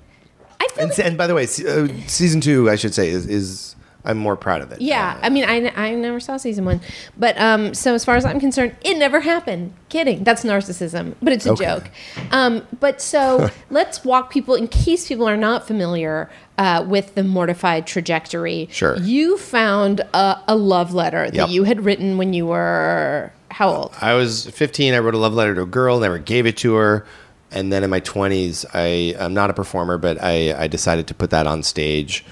[0.61, 3.26] I feel and, like, and by the way, uh, season two, I should say, is,
[3.26, 4.80] is I'm more proud of it.
[4.80, 5.14] yeah.
[5.20, 6.81] Uh, I mean, I, I never saw season one,
[7.16, 9.73] but um, so as far as I'm concerned, it never happened.
[9.88, 10.23] Kidding.
[10.25, 11.64] That's narcissism, but it's a Okay.
[11.64, 11.90] joke.
[12.31, 16.29] Um, but so let's walk people in case people are not familiar
[16.59, 18.69] uh, with the mortified trajectory.
[18.71, 18.96] Sure.
[18.98, 21.48] You found a, a love letter that Yep.
[21.50, 23.94] you had written when you were how old?
[24.00, 24.94] I was 15.
[24.94, 27.07] I wrote a love letter to a girl, never gave it to her.
[27.50, 31.15] and then in my 20s, I, I'm not a performer, but I, I decided to
[31.15, 32.25] put that on stage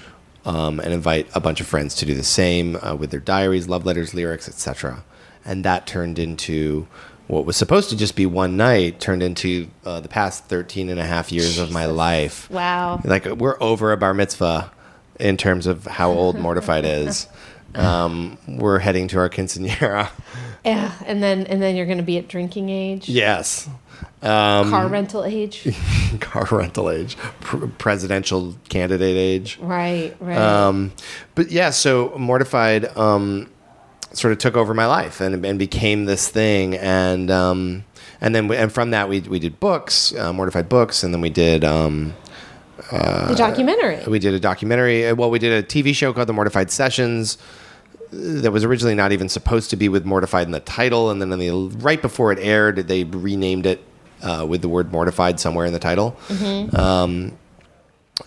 [0.45, 3.67] um, and invite a bunch of friends to do the same uh, with their diaries,
[3.67, 5.03] love letters, lyrics, etc.
[5.45, 6.87] And that turned into
[7.31, 10.99] what was supposed to just be one night, turned into uh, the past 13 and
[10.99, 12.49] a half years of my life.
[12.51, 12.99] Wow.
[13.05, 14.69] Like, we're over a bar mitzvah
[15.19, 17.27] in terms of how old Mortified is.
[17.73, 20.09] Um, we're heading to our quinceanera.
[20.63, 23.67] Yeah, and then and then you're going to be at drinking age, Yes.
[24.21, 25.67] Um, car rental age.
[26.19, 29.57] car rental age, pr- presidential candidate age.
[29.59, 30.37] right, right.
[30.37, 30.91] Um,
[31.33, 33.49] but yeah, so Mortified um,
[34.13, 37.85] sort of took over my life and, and became this thing, and um,
[38.19, 41.21] and then we, and from that we we did books, uh, Mortified books, and then
[41.21, 41.63] we did.
[41.63, 42.13] Um,
[42.89, 43.99] the documentary.
[44.07, 45.07] we did a documentary.
[45.07, 47.37] uh, Well, we did a TV show called The Mortified Sessions
[48.11, 51.21] uh, that was originally not even supposed to be with Mortified in the title, and
[51.21, 53.83] then the, right before it aired, they renamed it
[54.23, 56.17] uh, with the word Mortified somewhere in the title.
[56.75, 57.37] Um,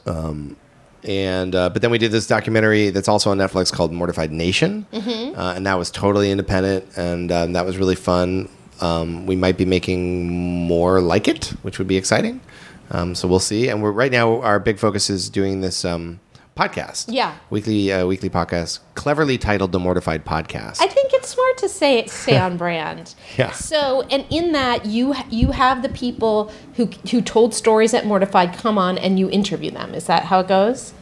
[0.06, 0.56] um,
[1.04, 4.86] and uh, but then we did this documentary that's also on Netflix called Mortified Nation,
[5.36, 8.48] uh, and that was totally independent, and um, that was really fun.
[8.80, 10.28] Um, we might be making
[10.66, 12.40] more like it, which would be exciting.
[12.90, 13.68] Um, so we'll see.
[13.68, 16.20] And we're right now our big focus is doing this um,
[16.56, 17.34] podcast, Yeah.
[17.50, 20.80] weekly uh, weekly podcast, cleverly titled the Mortified Podcast.
[20.80, 23.14] I think it's smart to say it, stay on brand.
[23.36, 23.50] Yeah.
[23.52, 28.54] So, and in that, you you have the people who who told stories at Mortified
[28.56, 29.94] come on and you interview them.
[29.94, 30.92] Is that how it goes?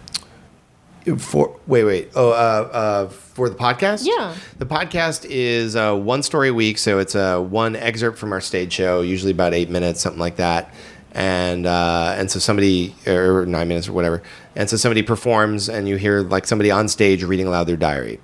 [1.18, 2.10] For wait, wait.
[2.14, 2.32] Oh, uh,
[2.72, 4.06] uh, for the podcast.
[4.06, 4.34] Yeah.
[4.58, 8.40] the podcast is uh, one story a week, so it's uh, one excerpt from our
[8.40, 10.72] stage show, usually about eight minutes, something like that.
[11.14, 14.22] And uh, and so somebody or nine minutes or whatever,
[14.56, 18.18] and so somebody performs, and you hear like somebody on stage reading aloud their diary.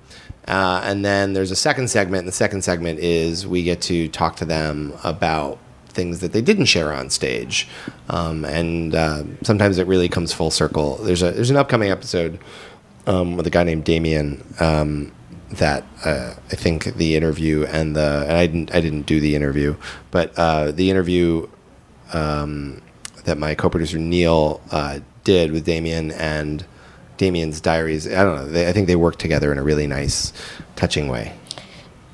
[0.47, 4.07] Uh, and then there's a second segment, and the second segment is we get to
[4.07, 5.59] talk to them about
[5.89, 7.67] things that they didn't share on stage,
[8.09, 10.95] um, and uh, sometimes it really comes full circle.
[10.95, 12.39] There's a there's an upcoming episode
[13.05, 15.11] um, with a guy named Damien um,
[15.51, 19.35] that uh, I think the interview and the and I didn't I didn't do the
[19.35, 19.75] interview,
[20.09, 21.47] but uh, the interview
[22.13, 22.81] um,
[23.25, 26.65] that my co-producer Neil uh, did with Damien and
[27.17, 28.07] Damien's diaries.
[28.07, 28.45] I don't know.
[28.47, 30.31] They, I think they work together in a really nice,
[30.75, 31.33] touching way.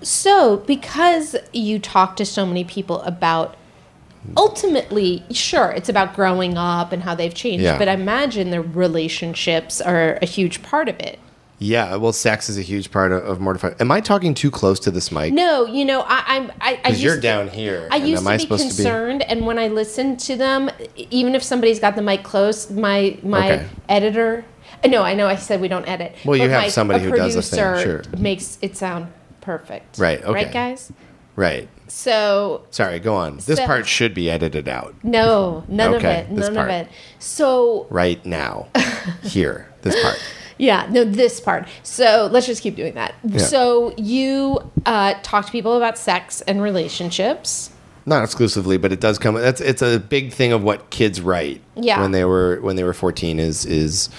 [0.02, 3.56] So, because you talk to so many people about
[4.36, 7.78] ultimately, sure, it's about growing up and how they've changed, Yeah.
[7.78, 11.20] but I imagine their relationships are a huge part of it.
[11.58, 13.80] Yeah, well, sex is a huge part of, of Mortified.
[13.80, 15.34] Am I talking too close to this mic?
[15.34, 16.51] No, you know, I, I'm.
[16.60, 17.88] I, I because you're used- down here.
[17.91, 20.70] I used to I be concerned, and when I listen to them,
[21.12, 23.66] even if somebody's got the mic close, my my Okay.
[23.88, 24.43] editor.
[24.84, 26.16] uh, No, I know I said we don't edit.
[26.26, 28.03] Well, you have my- somebody who does the thing, sure.
[28.18, 29.08] Makes it sound
[29.39, 29.97] perfect.
[29.97, 30.34] Right, okay.
[30.34, 30.91] Right, guys.
[31.38, 31.70] right?
[31.88, 33.38] So Sorry, go on.
[33.38, 36.70] This So- part should be edited out no, none of it, none part.
[36.70, 36.88] of it.
[37.20, 38.68] So right now.
[39.24, 40.20] here, this part.
[40.58, 41.68] Yeah, no, this part.
[41.84, 43.16] So let's just keep doing that.
[43.38, 47.72] So you uh, talk to people about sex and relationships.
[48.06, 49.36] Not exclusively, but it does come.
[49.36, 51.62] That's it's a big thing of what kids write.
[51.76, 52.01] Yeah.
[52.01, 54.10] When they were when they were fourteen is is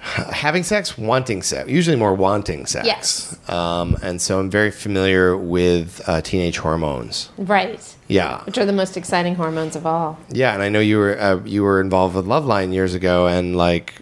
[0.00, 2.86] having sex, wanting sex, usually more wanting sex.
[2.86, 3.50] Yes.
[3.50, 7.28] Um, and so I'm very familiar with uh, teenage hormones.
[7.36, 7.96] Right.
[8.06, 8.44] Yeah.
[8.44, 10.16] Which are the most exciting hormones of all.
[10.30, 13.56] Yeah, and I know you were uh, you were involved with Loveline years ago, and
[13.56, 14.00] like,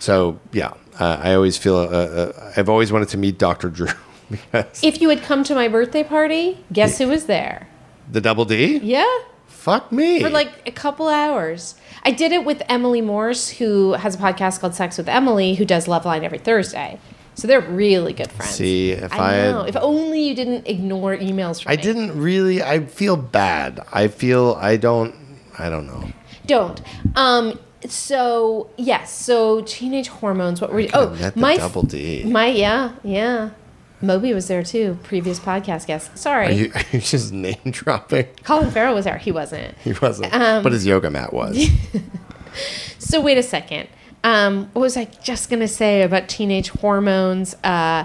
[0.00, 3.68] so yeah, uh, I always feel uh, uh, I've always wanted to meet Dr.
[3.68, 3.86] Drew
[4.30, 7.68] because If you had come to my birthday party, guess who was there?
[8.10, 8.78] the Double D.
[8.82, 9.06] Yeah.
[9.46, 10.20] Fuck me.
[10.20, 11.76] For like a couple hours.
[12.02, 15.64] I did it with Emily Morse, who has a podcast called Sex with Emily, who
[15.64, 16.98] does Loveline every Thursday.
[17.34, 18.52] So they're really good friends.
[18.52, 19.62] See, if I I know.
[19.62, 21.82] If only you didn't ignore emails from I me.
[21.82, 22.62] didn't really.
[22.62, 23.80] I feel bad.
[23.92, 25.14] I feel I don't.
[25.58, 26.08] I don't know.
[26.46, 26.80] Don't.
[27.14, 27.58] Um.
[27.88, 29.12] So yes.
[29.12, 30.60] So teenage hormones.
[30.60, 30.90] What were you?
[30.94, 32.24] Oh, my Double D.
[32.24, 33.50] My yeah yeah.
[34.02, 34.98] Moby was there too.
[35.02, 36.16] Previous podcast guest.
[36.16, 36.46] Sorry.
[36.46, 38.26] Are you, are you just name dropping?
[38.44, 39.18] Colin Farrell was there.
[39.18, 39.76] He wasn't.
[39.84, 41.68] He wasn't, Um, but his yoga mat was.
[42.98, 43.88] So wait a second.
[44.22, 47.54] Um, what was I just gonna say about teenage hormones?
[47.64, 48.04] Uh,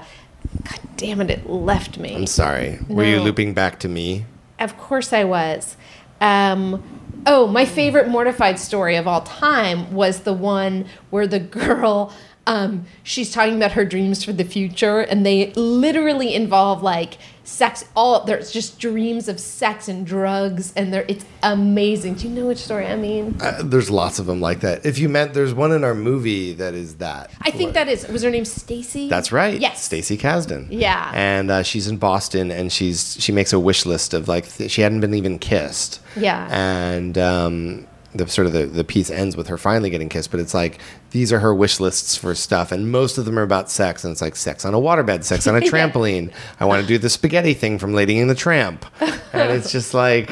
[0.63, 1.29] God damn it!
[1.29, 2.15] It left me.
[2.15, 2.79] I'm sorry.
[2.87, 4.25] Were you looping back to me?
[4.59, 5.75] Of course I was.
[6.21, 6.81] Um,
[7.25, 12.13] oh, my favorite mortified story of all time was the one where the girl
[12.47, 17.85] um, she's talking about her dreams for the future, and they literally involve like sex.
[17.95, 22.15] All there's just dreams of sex and drugs, and they're it's amazing.
[22.15, 23.37] Do you know which story I mean?
[23.41, 24.85] Uh, there's lots of them like that.
[24.85, 27.31] If you meant, there's one in our movie that is that.
[27.41, 29.09] I think that is was her name Stacy.
[29.09, 29.59] That's right.
[29.59, 29.83] Yes.
[29.83, 30.67] Stacy Kasdan.
[30.69, 31.11] Yeah.
[31.15, 34.69] And uh, she's in Boston, and she's she makes a wish list of like th-
[34.69, 35.99] she hadn't been even kissed.
[36.15, 36.47] Yeah.
[36.51, 40.39] And um, the sort of the, the piece ends with her finally getting kissed, but
[40.39, 40.79] it's like
[41.11, 44.11] these are her wish lists for stuff, and most of them are about sex, and
[44.11, 46.31] it's like sex on a waterbed, sex on a trampoline.
[46.59, 49.93] I want to do the spaghetti thing from Lady and the Tramp, and it's just
[49.93, 50.31] like.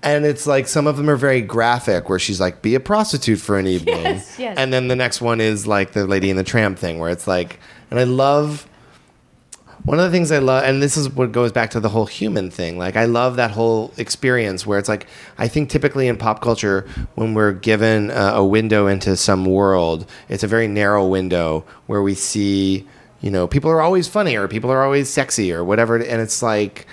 [0.00, 3.40] And it's like some of them are very graphic, where she's like, "Be a prostitute
[3.40, 4.56] for an evening," Yes, yes.
[4.56, 7.26] and then the next one is like the Lady and the Tramp thing, where it's
[7.26, 7.58] like,
[7.90, 8.68] and I love
[9.88, 12.04] one of the things I love, and this is what goes back to the whole
[12.04, 12.76] human thing.
[12.76, 15.06] Like, I love that whole experience where it's like,
[15.38, 20.42] I think typically in pop culture, when we're given a window into some world, it's
[20.42, 22.86] a very narrow window where we see,
[23.22, 25.96] you know, people are always funny or people are always sexy or whatever.
[25.96, 26.86] And it's like,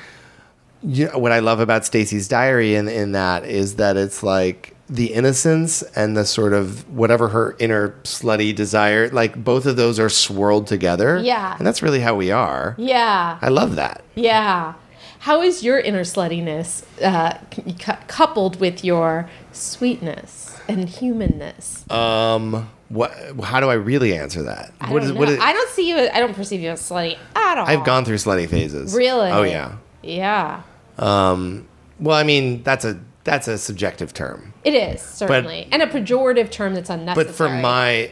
[0.81, 4.74] you know, what I love about Stacey's diary in, in that is that it's like
[4.89, 9.99] the innocence and the sort of whatever her inner slutty desire, like both of those
[9.99, 11.19] are swirled together.
[11.23, 11.55] Yeah.
[11.57, 12.75] And that's really how we are.
[12.77, 13.39] Yeah.
[13.41, 14.03] I love that.
[14.13, 14.75] Yeah.
[15.19, 21.89] How is your inner sluttiness uh, cu- coupled with your sweetness and humanness?
[21.89, 23.11] Um, what?
[23.43, 24.71] How do I really answer that?
[24.79, 25.19] I What don't is- know.
[25.19, 25.97] what is- I don't see you.
[25.97, 27.65] I don't perceive you as slutty at all.
[27.67, 28.93] I've gone through slutty phases.
[28.93, 29.31] Really?
[29.31, 29.77] Oh yeah.
[30.03, 30.61] Yeah.
[30.99, 31.67] Um,
[31.99, 34.53] well, I mean, that's a that's a subjective term.
[34.63, 37.25] It is certainly, and a pejorative term that's unnecessary.
[37.27, 38.11] But for my,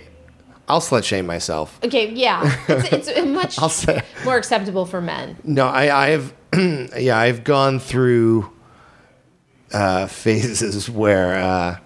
[0.68, 1.80] I'll slut shame myself.
[1.84, 5.38] okay, yeah, it's, it's much I'll say- more acceptable for men.
[5.45, 6.34] No, I, I've
[6.97, 8.51] yeah, I've gone through
[9.72, 11.78] uh, phases where uh,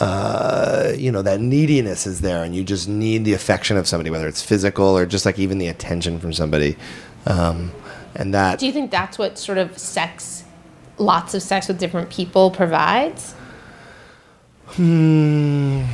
[0.00, 4.10] uh, you know that neediness is there, and you just need the affection of somebody,
[4.10, 6.76] whether it's physical or just like even the attention from somebody,
[7.26, 7.72] um,
[8.14, 10.44] and that Do you think that's what sort of sex,
[10.98, 13.34] lots of sex with different people provides?
[14.68, 15.84] Hmm.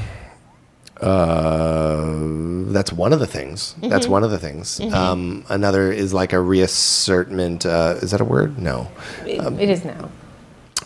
[1.00, 3.74] Uh, that's one of the things.
[3.82, 4.12] That's Mm-hmm.
[4.12, 4.80] one of the things.
[4.80, 7.66] Um, another is like a reassertment.
[7.66, 8.58] Uh, is that a word?
[8.58, 8.88] No.
[9.26, 10.10] It, it is now.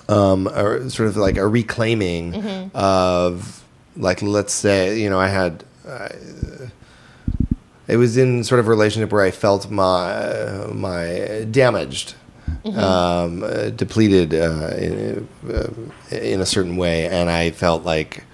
[0.08, 2.76] um, or sort of like a reclaiming Mm-hmm.
[2.76, 3.62] of,
[3.96, 6.08] like, let's say, you know, I had, uh,
[7.88, 12.14] it was in sort of a relationship where I felt my my damaged,
[12.66, 12.78] Mm-hmm.
[12.78, 18.24] um, uh, depleted uh, in, uh, in a certain way, and I felt like.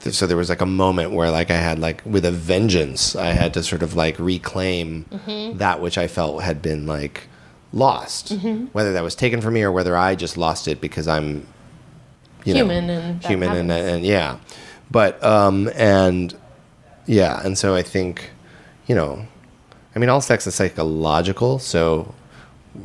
[0.00, 3.28] So there was like a moment where, like, I had like with a vengeance, I
[3.32, 5.58] had to sort of like reclaim Mm-hmm.
[5.58, 7.28] that which I felt had been like
[7.72, 8.66] lost, Mm-hmm.
[8.72, 11.46] whether that was taken from me or whether I just lost it because I'm
[12.44, 14.36] you Human know, and human and, and yeah,
[14.90, 16.36] but um and
[17.06, 18.30] yeah, and so I think
[18.86, 19.26] you know,
[19.96, 22.14] I mean, all sex is psychological, so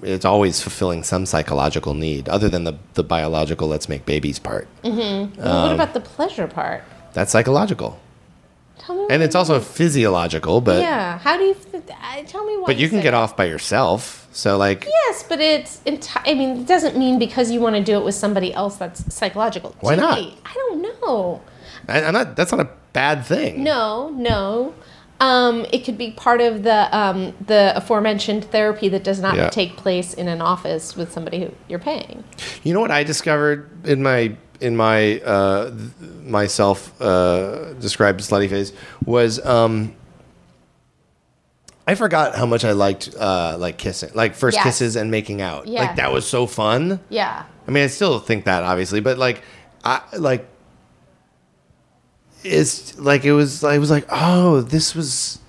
[0.04, 4.68] it's always fulfilling some psychological need other than the the biological let's make babies part.
[4.84, 6.84] Well, Um, what about the pleasure part?
[7.14, 8.00] That's psychological,
[8.78, 9.08] Tell me.
[9.10, 11.18] and it's also physiological, but yeah.
[11.20, 11.56] How do you?
[12.28, 12.66] Tell me why.
[12.68, 13.22] but you can get that.
[13.22, 14.28] off by yourself.
[14.32, 15.82] So like, Yes, but it's.
[15.88, 18.76] Enti- I mean, it doesn't mean because you want to do it with somebody else
[18.78, 19.76] that's psychological.
[19.82, 20.18] Why To not?
[20.20, 21.42] I don't know.
[21.88, 22.36] I, I'm not.
[22.36, 23.64] That's not a bad thing.
[23.64, 24.74] No, no.
[25.22, 29.50] Um, it could be part of the um, the aforementioned therapy that does not Yeah.
[29.50, 32.24] take place in an office with somebody who you're paying.
[32.64, 38.50] You know what I discovered in my in my uh, th- myself uh, described slutty
[38.50, 38.72] phase
[39.06, 39.94] was um,
[41.88, 44.64] I forgot how much I liked uh, like kissing, like first Yes.
[44.64, 45.68] kisses and making out.
[45.68, 45.82] Yeah.
[45.82, 47.00] Like that was so fun.
[47.10, 47.44] Yeah.
[47.68, 49.42] I mean, I still think that obviously, but like
[49.84, 50.48] I like
[52.44, 53.64] it's like it was.
[53.64, 55.40] I was like, oh, this was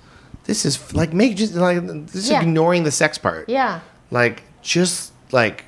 [0.45, 2.41] this is like make just like this Yeah.
[2.41, 3.47] ignoring the sex part.
[3.49, 3.79] Yeah.
[4.09, 5.65] Like just like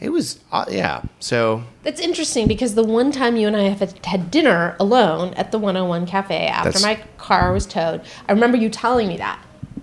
[0.00, 0.40] it was.
[0.50, 1.02] Uh, yeah.
[1.20, 5.52] So That's interesting because the one time you and I have had dinner alone at
[5.52, 9.40] the 101 Cafe after my car was towed, I remember you telling me that.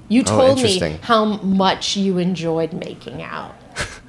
[0.10, 3.56] You Oh, told me how much you enjoyed making out.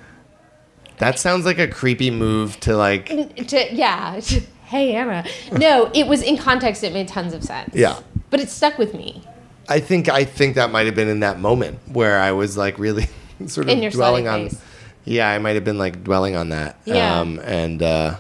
[0.99, 3.09] That sounds like a creepy move to like.
[3.49, 4.21] To, yeah.
[4.71, 5.25] hey, Anna.
[5.53, 7.75] No, it was in context, it made tons of sense.
[7.75, 7.99] Yeah.
[8.31, 9.23] But it stuck with me.
[9.69, 12.79] I think I think that might have been in that moment where I was like
[12.79, 13.07] really
[13.47, 14.49] sort of In your dwelling on.
[14.49, 14.63] phase.
[15.05, 16.79] Yeah, I might have been like dwelling on that.
[16.85, 17.19] Yeah.
[17.21, 18.17] Um, and uh,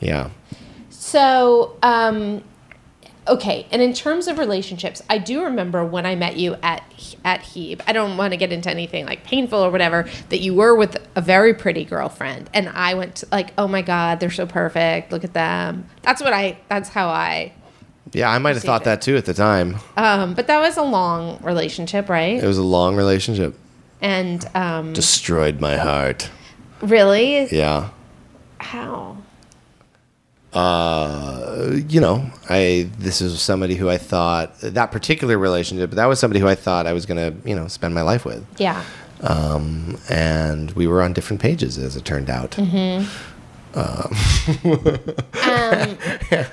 [0.00, 0.30] yeah.
[0.88, 2.42] So, um,
[3.28, 6.82] okay, and in terms of relationships, I do remember when I met you at
[7.24, 7.80] at Heeb.
[7.86, 10.08] I don't want to get into anything like painful or whatever.
[10.30, 13.82] That you were with a very pretty girlfriend, and I went to, like, oh my
[13.82, 15.12] god, they're so perfect.
[15.12, 15.86] Look at them.
[16.02, 16.58] That's what I.
[16.68, 17.52] That's how I
[18.12, 19.76] Yeah, I might have thought that too at the time.
[19.96, 22.42] Um, but that was a long relationship, right?
[22.42, 23.54] It was a long relationship.
[24.00, 26.30] And um, Destroyed my heart.
[26.80, 27.90] really, Yeah.
[28.58, 29.18] how?
[30.52, 35.90] Uh, you know, I this is somebody who I thought that particular relationship.
[35.90, 38.24] but That was somebody who I thought I was gonna, you know, spend my life
[38.24, 38.44] with.
[38.58, 38.84] Yeah.
[39.22, 42.58] Um, and we were on different pages, as it turned out.
[42.58, 43.06] Um,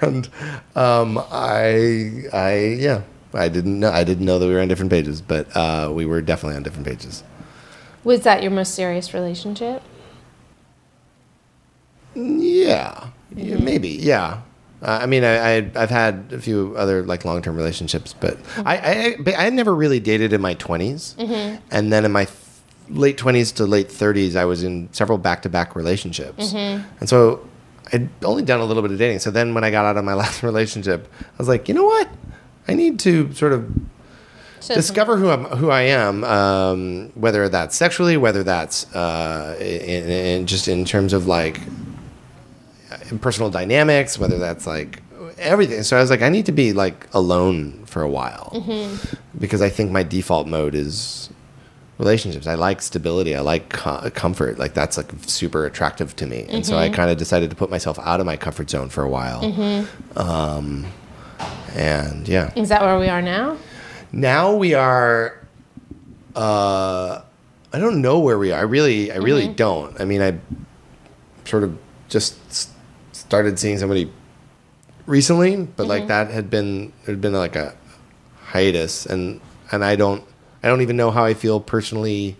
[0.02, 0.30] and
[0.76, 3.02] um, I, I, yeah,
[3.34, 3.89] I didn't know.
[3.89, 6.64] I didn't know that we were on different pages, but uh, we were definitely on
[6.64, 7.24] different pages.
[8.04, 9.82] Was that your most serious relationship?
[12.16, 13.90] Yeah, yeah maybe.
[13.90, 14.42] Yeah.
[14.82, 18.38] Uh, I mean, I, I I've had a few other like long term relationships, but
[18.58, 21.16] I I but I never really dated in my 20s
[21.72, 22.38] and then in my th-
[22.90, 26.54] late twenties to late thirties, I was in several back to back relationships,
[27.00, 27.42] and so
[27.92, 29.20] I'd only done a little bit of dating.
[29.20, 31.86] So then when I got out of my last relationship, I was like, you know
[31.86, 32.08] what,
[32.68, 33.66] I need to sort of
[34.60, 40.10] So discover who I'm, who I am, um, whether that's sexually, whether that's uh, in,
[40.10, 41.60] in just in terms of like
[43.22, 45.01] personal dynamics, whether that's like
[45.38, 45.84] everything.
[45.84, 48.51] So I was like, I need to be like alone for a while
[49.38, 51.30] because I think my default mode is
[51.97, 52.45] relationships.
[52.47, 53.36] I like stability.
[53.36, 54.60] I like co- comfort.
[54.60, 56.45] Like that's like super attractive to me.
[56.49, 59.03] And so I kind of decided to put myself out of my comfort zone for
[59.03, 59.43] a while.
[60.16, 60.86] Um,
[61.76, 62.51] and yeah.
[62.55, 63.58] Is that where we are now?
[64.12, 65.39] Now we are.
[66.36, 67.22] Uh,
[67.74, 68.60] I don't know where we are.
[68.60, 69.99] I really, I really don't.
[69.99, 70.38] I mean, I
[71.45, 71.78] sort of
[72.10, 72.70] just
[73.28, 74.10] started seeing somebody
[75.06, 77.76] recently, but like that had been there had been like a
[78.52, 80.24] hiatus, and and I don't,
[80.64, 82.38] I don't even know how I feel personally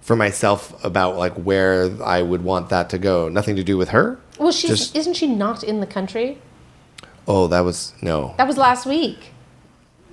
[0.00, 3.28] for myself about like where I would want that to go.
[3.28, 4.18] Nothing to do with her.
[4.38, 6.38] Well, she's Just- isn't she not in the country?
[7.28, 9.32] Oh, that was no, That was last week.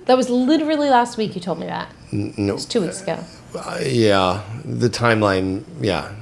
[0.06, 1.34] That was literally last week.
[1.34, 1.88] You told me that.
[2.12, 2.52] no.
[2.52, 3.18] It was two weeks ago.
[3.54, 5.64] Uh, yeah, the timeline.
[5.80, 6.14] Yeah,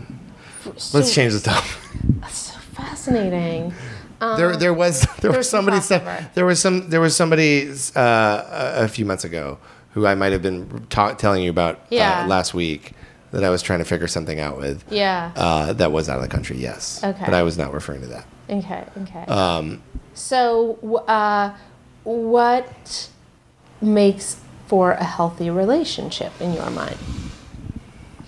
[0.92, 1.70] let's change the topic.
[3.06, 3.74] Fascinating.
[4.20, 6.02] there, there was there was somebody some,
[6.34, 8.42] there was some there was somebody uh,
[8.84, 9.58] a few months ago
[9.92, 12.22] who I might have been ta- telling you about Yeah.
[12.24, 12.92] uh, last week
[13.32, 14.84] that I was trying to figure something out with.
[14.90, 15.32] Yeah.
[15.34, 17.02] Uh, that was out of the country, yes.
[17.02, 17.24] Okay.
[17.24, 18.26] But I was not referring to that.
[18.48, 18.84] Okay.
[19.02, 19.24] Okay.
[19.26, 19.82] Um,
[20.14, 20.78] So,
[21.08, 21.54] uh,
[22.04, 23.08] what
[23.80, 26.96] makes for a healthy relationship in your mind?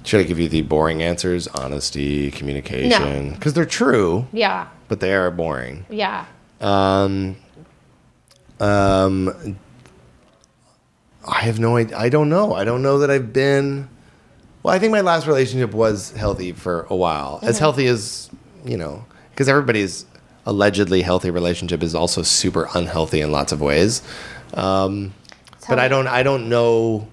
[0.09, 1.47] Should I give you the boring answers?
[1.49, 4.69] Honesty, communication, because they're true, Yeah.
[4.89, 5.85] but they are boring.
[5.91, 6.25] Yeah.
[6.63, 7.37] Um,
[8.59, 9.59] um,
[11.27, 11.99] I have no idea.
[11.99, 12.55] I don't know.
[12.55, 13.89] I don't know that I've been.
[14.63, 17.39] Well, I think my last relationship was healthy for a while.
[17.43, 18.31] As healthy as,
[18.65, 20.07] you know, because everybody's
[20.47, 24.01] allegedly healthy relationship is also super unhealthy in lots of ways.
[24.55, 25.13] Um,
[25.69, 26.07] but I don't.
[26.07, 27.07] I don't know.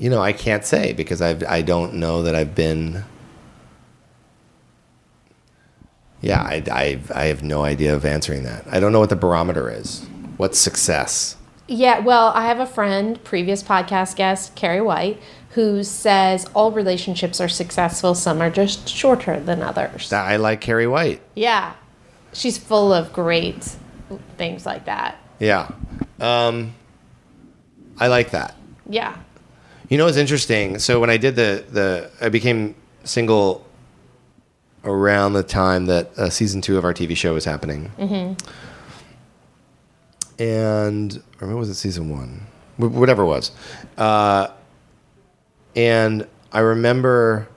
[0.00, 1.44] You know, I can't say because I've.
[1.44, 3.04] I don't know that I've been.
[6.22, 8.64] Yeah, I, I, I have no idea of answering that.
[8.70, 10.06] I don't know what the barometer is.
[10.38, 11.36] What's success?
[11.68, 15.20] Yeah, well, I have a friend, previous podcast guest, Carrie White,
[15.50, 18.14] who says all relationships are successful.
[18.14, 20.12] Some are just shorter than others.
[20.14, 21.20] I like Carrie White.
[21.34, 21.74] yeah.
[22.32, 23.76] She's full of great
[24.38, 25.18] things like that.
[25.40, 25.68] Yeah,
[26.20, 26.74] um,
[27.98, 28.54] I like that.
[28.88, 29.16] Yeah.
[29.90, 30.78] You know what's interesting?
[30.78, 32.74] So when I did the the, I became
[33.04, 33.66] single
[34.84, 37.90] around the time that uh, season two of our TV show was happening.
[37.98, 38.34] Mm-hmm.
[40.42, 42.46] And or maybe was it season one?
[42.76, 43.50] Wh- Whatever it was.
[43.98, 44.48] Uh,
[45.76, 47.48] and I remember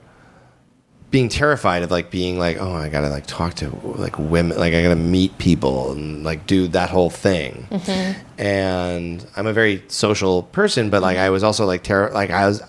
[1.14, 4.74] being terrified of like being like, oh, I gotta like talk to like women, like
[4.74, 7.68] I gotta meet people and like do that whole thing.
[7.70, 8.40] Mm-hmm.
[8.40, 12.48] And I'm a very social person, but like I was also like terror, like I
[12.48, 12.64] was,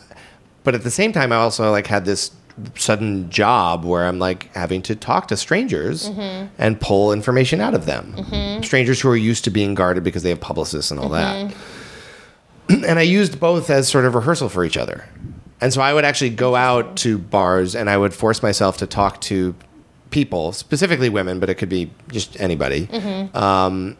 [0.63, 2.29] but at the same time, I also like had this
[2.75, 6.53] sudden job where I'm like having to talk to strangers mm-hmm.
[6.59, 8.13] and pull information out of them.
[8.15, 8.61] Mm-hmm.
[8.61, 11.51] Strangers who are used to being guarded because they have publicists and all that.
[12.69, 15.09] and I used both as sort of rehearsal for each other.
[15.61, 18.87] And so I would actually go out to bars and I would force myself to
[18.87, 19.55] talk to
[20.11, 22.87] people, specifically women, but it could be just anybody,
[23.33, 23.97] um,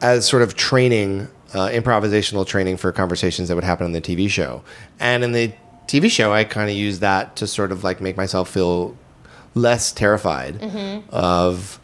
[0.00, 4.28] as sort of training, uh, improvisational training for conversations that would happen on the TV
[4.30, 4.62] show.
[4.98, 5.52] And in the
[5.86, 8.96] TV show, I kind of used that to sort of like make myself feel
[9.54, 10.62] less terrified
[11.10, 11.80] of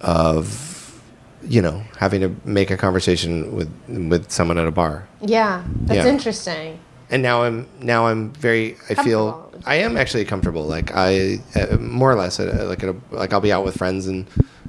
[0.00, 1.00] of
[1.42, 5.62] you know having to make a conversation with with someone at a bar Yeah.
[5.82, 6.10] That's Yeah.
[6.10, 6.78] interesting.
[7.10, 11.76] And now i'm now i'm very i feel i am actually comfortable like i uh,
[11.78, 14.26] more or less uh, like a, like i'll be out with friends and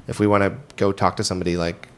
[0.08, 1.88] if we want to go talk to somebody, like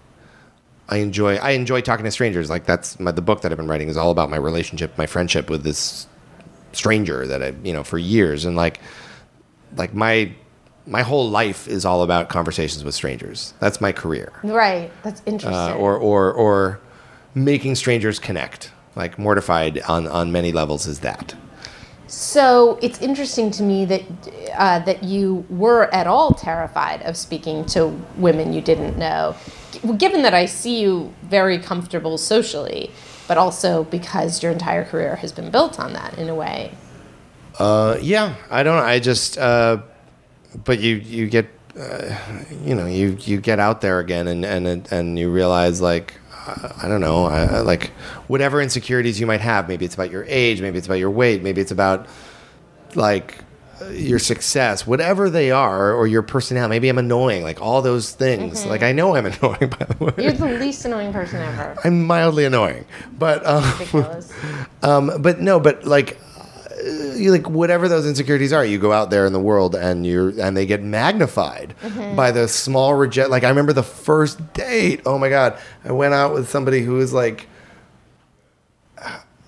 [0.88, 2.50] I enjoy I enjoy talking to strangers.
[2.50, 5.06] Like that's my, the book that I've been writing is all about my relationship, my
[5.06, 6.06] friendship with this
[6.72, 8.80] stranger that I you know for years, and like
[9.76, 10.32] like my
[10.86, 13.54] my whole life is all about conversations with strangers.
[13.58, 14.90] That's my career, Right.
[15.02, 15.54] That's interesting.
[15.54, 16.80] uh, or or or
[17.34, 18.70] making strangers connect.
[18.96, 21.34] Like mortified on on many levels is that.
[22.06, 24.02] So it's interesting to me that
[24.56, 29.34] uh, that you were at all terrified of speaking to women you didn't know,
[29.72, 32.90] G- given that I see you very comfortable socially,
[33.26, 36.72] but also because your entire career has been built on that in a way.
[37.58, 38.82] Uh, yeah, I don't.
[38.82, 39.38] I just.
[39.38, 39.78] Uh,
[40.64, 41.46] but you you get,
[41.78, 42.16] uh,
[42.62, 46.14] you know, you you get out there again, and and and you realize like.
[46.82, 47.90] I don't know, I, I- like
[48.28, 49.68] whatever insecurities you might have.
[49.68, 52.06] Maybe it's about your age, maybe it's about your weight, maybe it's about
[52.94, 53.38] like
[53.80, 56.70] uh, your success, whatever they are, or your personality.
[56.76, 58.64] Maybe I'm annoying, like all those things.
[58.66, 60.12] Like I know I'm annoying, by the way.
[60.18, 61.76] You're the least annoying person ever.
[61.84, 62.84] I'm mildly annoying,
[63.18, 63.64] but um,
[64.82, 66.18] um, but no, but like,
[66.84, 70.38] you like whatever those insecurities are, you go out there in the world and you're
[70.40, 72.14] and they get magnified mm-hmm.
[72.14, 73.30] by the small reject.
[73.30, 75.00] Like I remember the first date.
[75.06, 77.48] Oh my god, I went out with somebody who was like,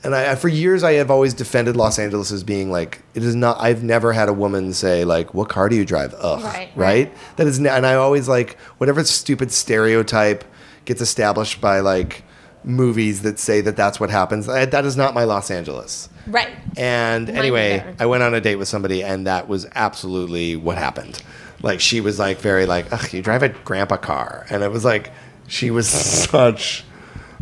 [0.02, 3.34] and I for years I have always defended Los Angeles as being like it is
[3.34, 3.58] not.
[3.60, 7.14] I've never had a woman say like, "What car do you drive?" Ugh, Right, right?
[7.36, 10.44] That is, and I always like whatever stupid stereotype
[10.84, 12.22] gets established by like
[12.64, 14.48] movies that say that that's what happens.
[14.48, 16.08] I, that is not my Los Angeles.
[16.26, 16.50] Right.
[16.76, 17.94] And anyway.
[17.98, 21.22] I went on a date with somebody, and that was absolutely what happened.
[21.62, 24.84] Like she was like very like, Ugh, you drive a grandpa car, and it was
[24.84, 25.10] like
[25.48, 25.88] she was
[26.30, 26.84] such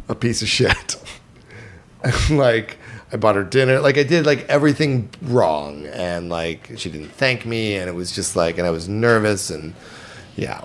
[0.09, 0.97] a piece of shit.
[2.31, 2.79] like
[3.13, 7.47] I bought her dinner, like I did like everything wrong, and like she didn't thank
[7.47, 9.75] me, and it was just like, and I was nervous, and
[10.37, 10.65] yeah.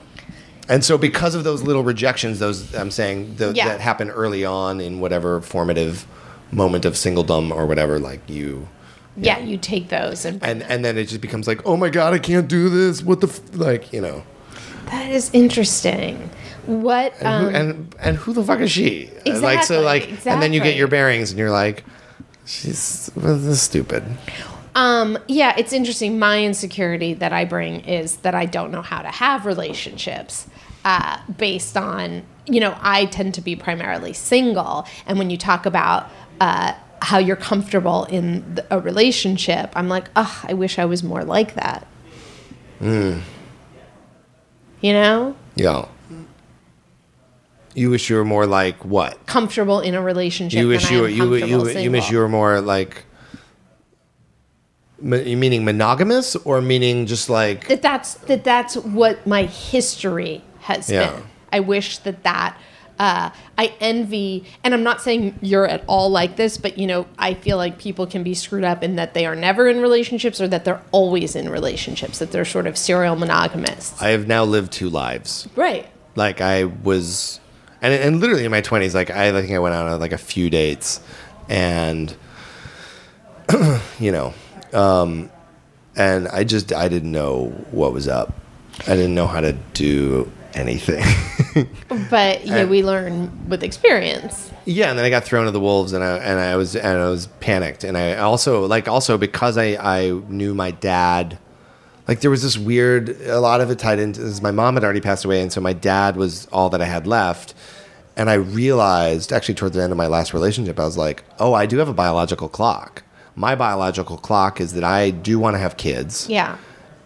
[0.67, 3.67] And so, because of those little rejections, those I'm saying the, Yeah.
[3.69, 6.05] that happen early on in whatever formative
[6.51, 8.67] moment of singledom or whatever, like you,
[9.17, 12.13] Yeah, you take those and, and and then it just becomes like, oh my god,
[12.13, 13.03] I can't do this.
[13.03, 13.41] What the f-?
[13.53, 14.23] like, you know,
[14.85, 16.29] that is interesting.
[16.65, 19.09] What and, um, who, and and who the fuck is she?
[19.25, 21.83] Uh, Like so, Exactly, like, and then you get your bearings, and you're like,
[22.45, 24.03] she's this is stupid.
[24.75, 26.19] Um, yeah, it's interesting.
[26.19, 30.47] My insecurity that I bring is that I don't know how to have relationships
[30.85, 34.85] uh, based on, you know, I tend to be primarily single.
[35.05, 40.45] And when you talk about uh, how you're comfortable in a relationship, I'm like, ugh,
[40.47, 41.87] I wish I was more like that.
[42.79, 43.19] Hmm.
[44.81, 45.35] You know?
[45.55, 45.85] Yeah.
[47.75, 49.25] You wish you were more like what?
[49.27, 50.59] Comfortable in a relationship.
[50.59, 53.05] You wish you were you you, you wish you were more like.
[55.01, 60.89] You meaning monogamous or meaning just like that that's that that's what my history has
[60.89, 61.11] Yeah.
[61.11, 61.23] been.
[61.53, 62.57] I wish that that
[62.99, 67.07] uh, I envy, and I'm not saying you're at all like this, but you know,
[67.17, 70.41] I feel like people can be screwed up in that they are never in relationships
[70.41, 74.01] or that they're always in relationships, that they're sort of serial monogamists.
[74.01, 75.47] I have now lived two lives.
[75.55, 75.87] Right.
[76.15, 77.39] Like I was,
[77.81, 80.17] and and literally in my twenties, like I think I went out on like a
[80.17, 80.99] few dates,
[81.47, 82.13] and
[83.99, 84.33] you know,
[84.73, 85.31] um,
[85.95, 88.33] and I just I didn't know what was up.
[88.81, 91.03] I didn't know how to do anything.
[92.09, 94.51] But yeah, And- we learn with experience.
[94.65, 96.99] Yeah, and then I got thrown to the wolves, and I and I was and
[96.99, 101.37] I was panicked, and I also like also because I I knew my dad,
[102.07, 104.41] like there was this weird a lot of it tied into this.
[104.41, 107.07] My mom had already passed away, and so my dad was all that I had
[107.07, 107.55] left,
[108.15, 111.53] and I realized actually towards the end of my last relationship, I was like, oh,
[111.53, 113.01] I do have a biological clock.
[113.35, 116.57] My biological clock is that I do want to have kids Yeah.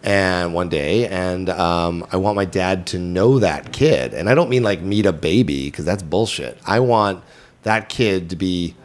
[0.04, 4.14] And one day and um, i want my dad to know that kid.
[4.14, 6.58] And i don't mean like meet a baby because that's bullshit.
[6.66, 7.24] I want
[7.62, 8.76] that kid to be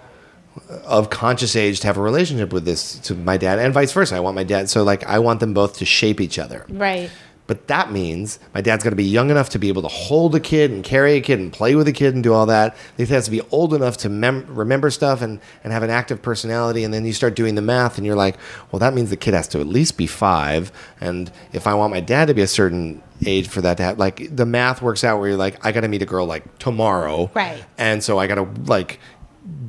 [0.85, 4.15] of conscious age to have a relationship with this to my dad and vice versa.
[4.15, 6.65] I want my dad so like i want them both to shape each other.
[6.69, 7.11] Right.
[7.49, 10.35] But that means my dad's got to be young enough to be able to hold
[10.35, 12.77] a kid and carry a kid and play with a kid and do all that.
[12.95, 16.21] He has to be old enough to mem- remember stuff and, and have an active
[16.21, 16.83] personality.
[16.83, 18.37] And then you start doing the math and you're like,
[18.71, 20.71] well, that means the kid has to at least be five.
[21.01, 23.97] And if I want my dad to be a certain age for that to have,
[23.97, 26.59] like, the math works out where you're like, I got to meet a girl like
[26.59, 27.31] tomorrow.
[27.33, 27.65] Right.
[27.79, 28.99] And so I got to like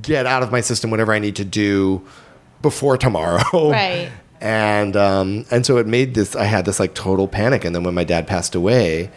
[0.02, 2.06] get out of my system whatever I need to do
[2.60, 3.70] before tomorrow.
[3.70, 4.12] Right.
[4.40, 6.34] And um, and so it made this.
[6.34, 9.10] I had this like total panic, and then when my dad passed away,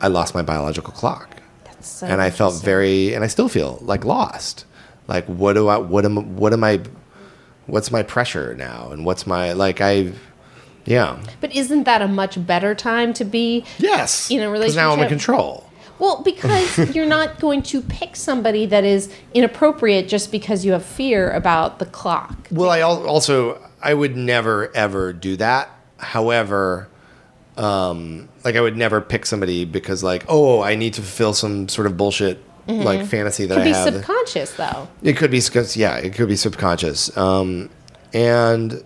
[0.00, 1.36] I lost my biological clock,
[1.80, 4.66] So and I felt very, and I still feel like lost.
[5.08, 5.78] Like what do I?
[5.78, 6.36] What am?
[6.36, 6.80] What am I?
[7.66, 8.90] What's my pressure now?
[8.92, 9.80] And what's my like?
[9.80, 10.12] I
[10.84, 11.18] Yeah.
[11.40, 14.30] But isn't that a much better time to be Yes.
[14.30, 15.68] in a 'Cause now I'm in control.
[15.98, 20.84] Well, because you're not going to pick somebody that is inappropriate just because you have
[20.84, 22.36] fear about the clock.
[22.50, 25.70] Well, I al- also I would never ever do that.
[25.98, 26.88] However,
[27.56, 31.68] um, like I would never pick somebody because like, oh, I need to fulfill some
[31.68, 33.94] sort of bullshit like fantasy that Could I be have.
[33.94, 34.88] subconscious though.
[35.02, 35.40] It could be,
[35.74, 37.14] yeah, it could be subconscious.
[37.16, 37.68] Um,
[38.14, 38.82] and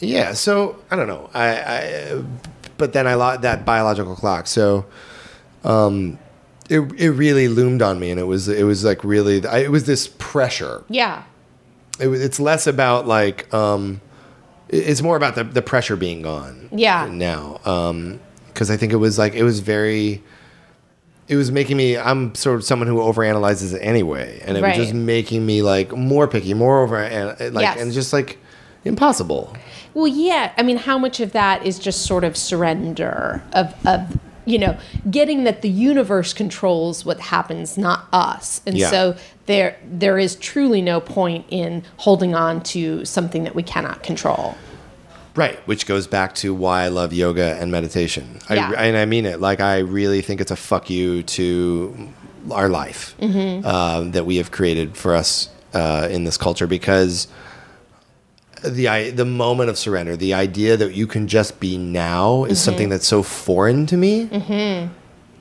[0.00, 1.30] yeah, so I don't know.
[1.34, 2.22] I, I
[2.76, 4.46] but then I lost that biological clock.
[4.46, 4.86] So,
[5.64, 6.18] um,
[6.68, 9.70] it it really loomed on me, and it was it was like really I, it
[9.70, 10.84] was this pressure.
[10.88, 11.24] Yeah.
[12.00, 14.00] It, it's less about like um,
[14.68, 16.68] it's more about the the pressure being gone.
[16.72, 17.08] Yeah.
[17.10, 20.22] Now, um, because I think it was like it was very.
[21.28, 21.96] It was making me.
[21.98, 24.78] I'm sort of someone who overanalyzes it anyway, and it Right.
[24.78, 27.80] was just making me like more picky, more over, and like, Yes.
[27.80, 28.38] and just like
[28.86, 29.54] impossible.
[29.92, 30.52] Well, yeah.
[30.56, 34.18] I mean, how much of that is just sort of surrender of of
[34.48, 34.76] you know
[35.10, 38.90] getting that the universe controls what happens, not us, and Yeah.
[38.90, 44.02] so there there is truly no point in holding on to something that we cannot
[44.02, 44.56] control.
[45.34, 48.40] Right, which goes back to why I love yoga and meditation.
[48.50, 48.72] Yeah.
[48.76, 49.40] I, and I mean it.
[49.40, 52.08] Like I really think it's a fuck you to
[52.50, 53.64] our life Mm-hmm.
[53.66, 57.28] um, that we have created for us uh, in this culture because
[58.64, 62.64] the the moment of surrender, the idea that you can just be now, is Mm-hmm.
[62.64, 64.28] something that's so foreign to me,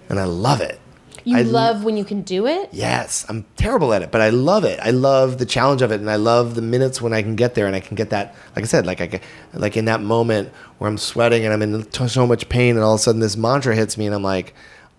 [0.10, 0.80] and I love it.
[1.24, 2.70] You I- love when you can do it.
[2.72, 4.80] Yes, I'm terrible at it, but I love it.
[4.82, 7.54] I love the challenge of it, and I love the minutes when I can get
[7.54, 8.34] there, and I can get that.
[8.56, 9.20] Like I said, like I,
[9.54, 12.84] like in that moment where I'm sweating and I'm in t- so much pain, and
[12.84, 14.54] all of a sudden this mantra hits me, and I'm like,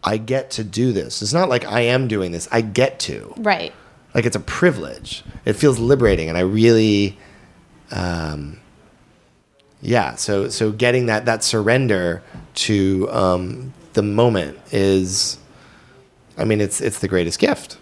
[0.04, 1.22] I get to do this.
[1.22, 2.46] It's not like I am doing this.
[2.52, 3.32] I get to.
[3.38, 3.72] Right.
[4.14, 5.24] Like it's a privilege.
[5.46, 7.18] It feels liberating, and I really,
[7.90, 8.60] um,
[9.80, 10.14] yeah.
[10.16, 12.22] So so getting that that surrender
[12.54, 15.38] to um, the moment is,
[16.36, 17.78] I mean, it's it's the greatest gift.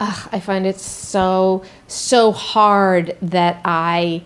[0.00, 4.22] I find it so so hard that I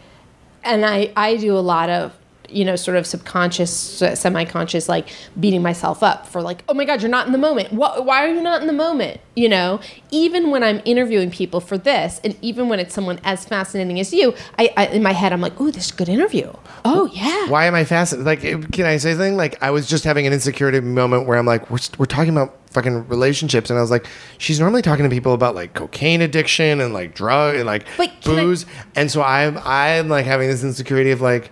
[0.63, 2.13] and I I do a lot of
[2.53, 3.71] you know sort of subconscious
[4.15, 5.09] semi-conscious like
[5.41, 8.25] beating myself up for like oh my god you're not in the moment what, why
[8.25, 9.81] are you not in the moment you know
[10.11, 14.13] even when i'm interviewing people for this and even when it's someone as fascinating as
[14.13, 16.53] you i, I in my head i'm like oh this is a good interview
[16.85, 18.27] oh yeah Why am I fascinated?
[18.27, 19.37] Like, eh, can I say something?
[19.37, 22.57] Like, I was just having an insecurity moment where I'm like, we're, we're talking about
[22.71, 24.07] fucking relationships, and I was like,
[24.39, 28.11] she's normally talking to people about like cocaine addiction and like drug and like can
[28.39, 31.51] I- booze, and so I'm I'm like having this insecurity of like.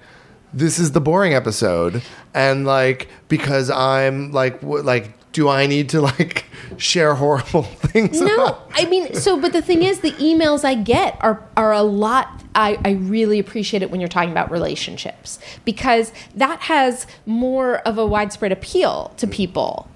[0.52, 2.02] This is the boring episode,
[2.34, 6.44] and like because I'm like w- like, do I need to like
[6.76, 8.20] share horrible things?
[8.20, 11.72] No, about- I mean, so, but the thing is, the emails I get are are
[11.72, 12.42] a lot.
[12.52, 17.96] I, I really appreciate it when you're talking about relationships because that has more of
[17.96, 19.88] a widespread appeal to people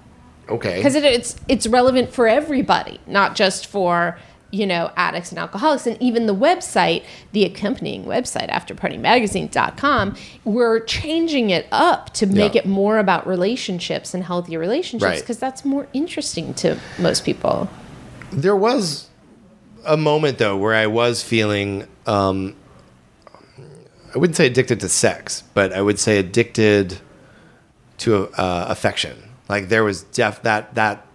[0.47, 4.17] okay, because it, it's it's relevant for everybody, not just for
[4.55, 5.85] you know addicts and alcoholics.
[5.85, 7.03] And even the website,
[7.33, 12.61] the accompanying website, AfterPartyMagazine.com, we're changing it up to make Yeah.
[12.61, 15.19] it more about relationships and healthy relationships Right.
[15.19, 17.69] because that's more interesting to most people.
[18.31, 19.07] There was
[19.85, 22.55] a moment though where I was feeling um
[24.13, 26.99] I wouldn't say addicted to sex, but I would say addicted
[27.97, 29.17] to uh, affection.
[29.49, 31.05] Like there was def that that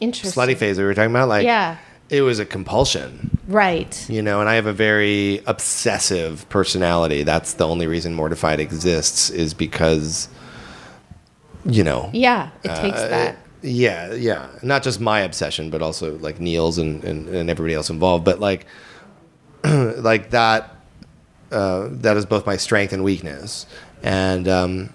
[0.00, 1.76] slutty phase we were talking about like Yeah.
[2.16, 4.08] It was a compulsion, Right.
[4.08, 7.22] you know, and I have a very obsessive personality.
[7.22, 10.28] That's the only reason Mortified exists is because
[11.66, 13.38] you know, Yeah, it takes uh, that.
[13.62, 14.48] Yeah, yeah.
[14.62, 18.22] Not just my obsession, but also like Neil's and, and, and everybody else involved.
[18.24, 18.66] But like,
[19.64, 20.76] like that,
[21.50, 23.64] uh, that is both my strength and weakness.
[24.02, 24.92] And um,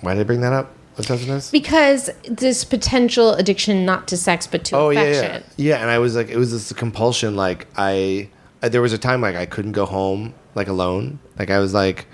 [0.00, 0.72] why did I bring that up?
[1.00, 1.50] Obsessiveness?
[1.50, 5.44] Because this potential addiction not to sex but to Oh yeah, affection.
[5.56, 5.80] yeah, yeah.
[5.82, 7.36] And I was like, it was this compulsion.
[7.36, 8.28] Like I,
[8.62, 11.18] I, there was a time like I couldn't go home like alone.
[11.38, 12.06] Like I was like,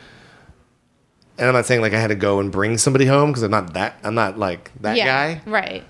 [1.39, 3.51] and I'm not saying like I had to go and bring somebody home because I'm
[3.51, 3.99] not that.
[4.03, 5.41] I'm not like that Yeah, guy.
[5.47, 5.85] Right.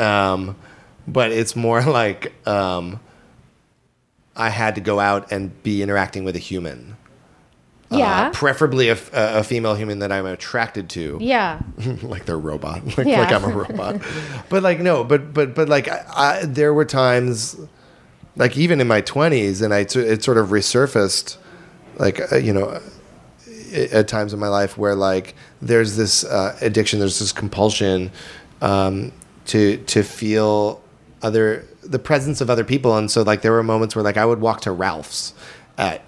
[0.00, 0.56] um,
[1.08, 3.00] but it's more like um,
[4.36, 6.96] I had to go out and be interacting with a human,
[7.90, 8.26] Yeah.
[8.26, 8.96] uh, preferably a
[9.44, 11.60] female human that I'm attracted to, yeah.
[12.02, 13.20] like they're robot, like, Yeah.
[13.20, 14.00] like I'm a robot.
[14.48, 17.56] but like no, but but but like I, I, there were times,
[18.34, 21.36] like even in my 20s, and I t- it sort of resurfaced,
[21.98, 22.80] like uh, you know.
[23.92, 28.10] At times in my life, where like there's this uh, addiction, there's this compulsion
[28.62, 29.12] um,
[29.46, 30.80] to to feel
[31.20, 34.24] other the presence of other people, and so like there were moments where like I
[34.24, 35.34] would walk to Ralph's
[35.76, 36.00] at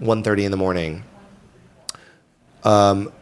[0.00, 1.04] 1.30 in the morning,
[2.64, 3.12] um,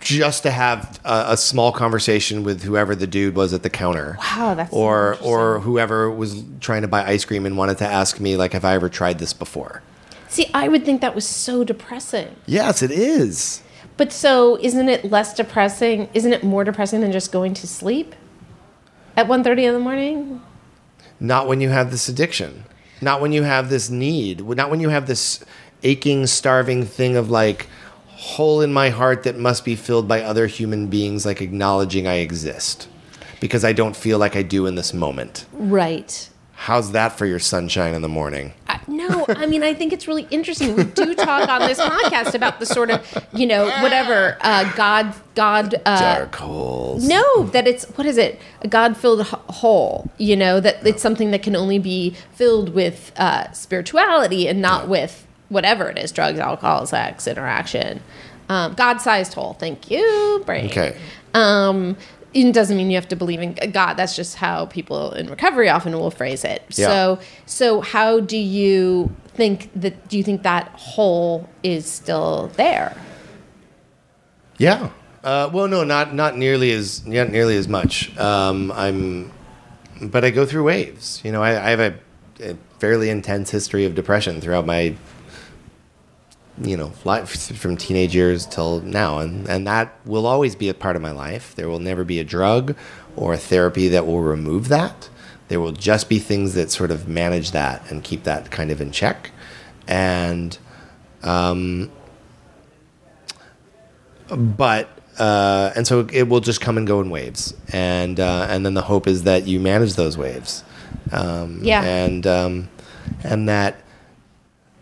[0.00, 4.16] just to have a, a small conversation with whoever the dude was at the counter.
[4.18, 5.32] Wow, that's or interesting.
[5.32, 8.64] or whoever was trying to buy ice cream and wanted to ask me like, have
[8.64, 9.82] I ever tried this before?
[10.28, 12.34] See, I would think that was so depressing.
[12.46, 13.62] Yes, it is.
[13.96, 16.08] But so isn't it less depressing?
[16.14, 18.14] Isn't it more depressing than just going to sleep
[19.16, 20.42] at 1.30 in the morning?
[21.20, 22.64] Not when you have this addiction.
[23.02, 24.40] Not when you have this need.
[24.40, 25.44] Not when you have this
[25.82, 27.66] aching, starving thing of like
[28.06, 32.14] hole in my heart that must be filled by other human beings, like acknowledging I
[32.14, 32.88] exist
[33.40, 35.46] because I don't feel like I do in this moment.
[35.52, 36.30] Right.
[36.52, 38.52] How's that for your sunshine in the morning?
[38.88, 40.74] No, I mean, I think it's really interesting.
[40.74, 45.14] We do talk on this podcast about the sort of, you know, whatever, uh, God,
[45.34, 47.06] God, uh, Dark holes.
[47.06, 48.40] No, that it's what is it?
[48.62, 50.10] A God-filled hole.
[50.18, 54.88] You know that it's something that can only be filled with uh, spirituality and not
[54.88, 58.02] with whatever it is: drugs, alcohol, sex, interaction.
[58.48, 59.54] Um, God-sized hole.
[59.54, 60.66] Thank you, brain.
[60.66, 60.96] Okay.
[61.34, 61.96] Um,
[62.34, 63.94] it doesn't mean you have to believe in God.
[63.94, 66.62] That's just how people in recovery often will phrase it.
[66.70, 66.86] Yeah.
[66.86, 70.08] So, so how do you think that?
[70.08, 72.96] Do you think that hole is still there?
[74.58, 74.90] Yeah.
[75.24, 78.16] Uh, well, no, not not nearly as not nearly as much.
[78.18, 79.32] Um, I'm,
[80.00, 81.20] but I go through waves.
[81.24, 81.94] You know, I, I have a,
[82.40, 84.96] a fairly intense history of depression throughout my,
[86.60, 90.74] you know, life from teenage years till now, and and that will always be a
[90.74, 91.54] part of my life.
[91.54, 92.76] There will never be a drug
[93.16, 95.08] or a therapy that will remove that.
[95.48, 98.80] There will just be things that sort of manage that and keep that kind of
[98.80, 99.30] in check,
[99.88, 100.56] and.
[101.22, 101.90] Um,
[104.28, 104.88] but
[105.18, 108.74] uh, and so it will just come and go in waves, and uh, and then
[108.74, 110.64] the hope is that you manage those waves,
[111.12, 111.82] um, Yeah.
[111.82, 112.68] and um,
[113.22, 113.76] and that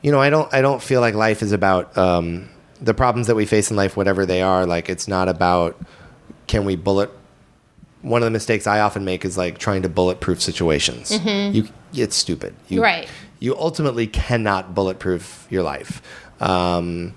[0.03, 2.49] you know I don't I don't feel like life is about um,
[2.81, 4.67] the problems that we face in life, whatever they are.
[4.67, 5.81] Like it's not about
[6.47, 7.11] can we bullet.
[8.03, 11.11] One of the mistakes I often make is like trying to bulletproof situations.
[11.55, 12.55] You, it's stupid.
[12.69, 13.09] You, Right.
[13.41, 16.01] You ultimately cannot bulletproof your life.
[16.41, 17.15] Um,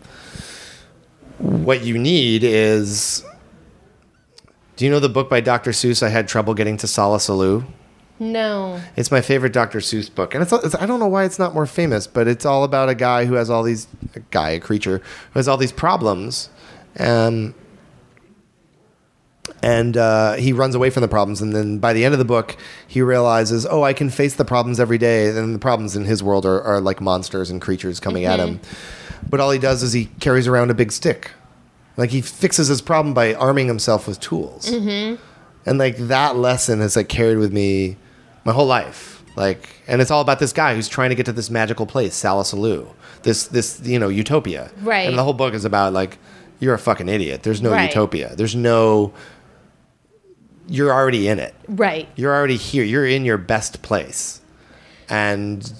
[1.38, 3.23] what you need is
[4.75, 7.65] do you know the book by dr seuss i had trouble getting to Solla Sollew
[8.20, 8.80] No.
[8.95, 11.53] it's my favorite dr seuss book and it's, it's i don't know why it's not
[11.53, 14.59] more famous but it's all about a guy who has all these a guy a
[14.59, 14.99] creature
[15.34, 16.49] who has all these problems
[16.99, 17.53] um,
[19.61, 22.26] and uh, he runs away from the problems and then by the end of the
[22.26, 22.55] book
[22.88, 26.22] he realizes oh i can face the problems every day and the problems in his
[26.24, 28.59] world are, are like monsters and creatures coming at him.
[29.30, 31.32] But all he does is he carries around a big stick.
[31.95, 34.70] Like he fixes his problem by arming himself with tools.
[35.66, 37.95] And like that lesson has like carried with me
[38.43, 39.23] my whole life.
[39.35, 42.13] Like and it's all about this guy who's trying to get to this magical place
[42.15, 42.87] Solla Sollew
[43.23, 44.69] this this you know utopia.
[44.81, 45.07] Right.
[45.07, 46.19] and the whole book is about like
[46.59, 47.43] you're a fucking idiot.
[47.43, 47.89] There's no Right.
[47.89, 48.35] utopia.
[48.35, 49.11] There's no
[50.67, 51.53] you're already in it.
[51.67, 52.07] Right.
[52.15, 52.83] you're already here.
[52.83, 54.39] You're in your best place.
[55.09, 55.71] And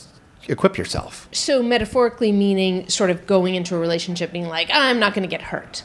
[0.49, 1.30] equip yourself.
[1.32, 5.30] So metaphorically meaning sort of going into a relationship being like, I'm not going to
[5.30, 5.84] get hurt.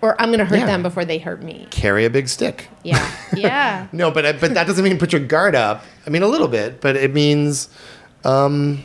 [0.00, 0.66] Or I'm going to hurt Yeah.
[0.66, 1.66] them before they hurt me.
[1.70, 3.10] carry a big stick Yeah.
[3.36, 3.86] Yeah.
[3.92, 5.84] No, but but that doesn't mean put your guard up.
[6.06, 7.68] I mean a little bit, but it means,
[8.24, 8.84] um,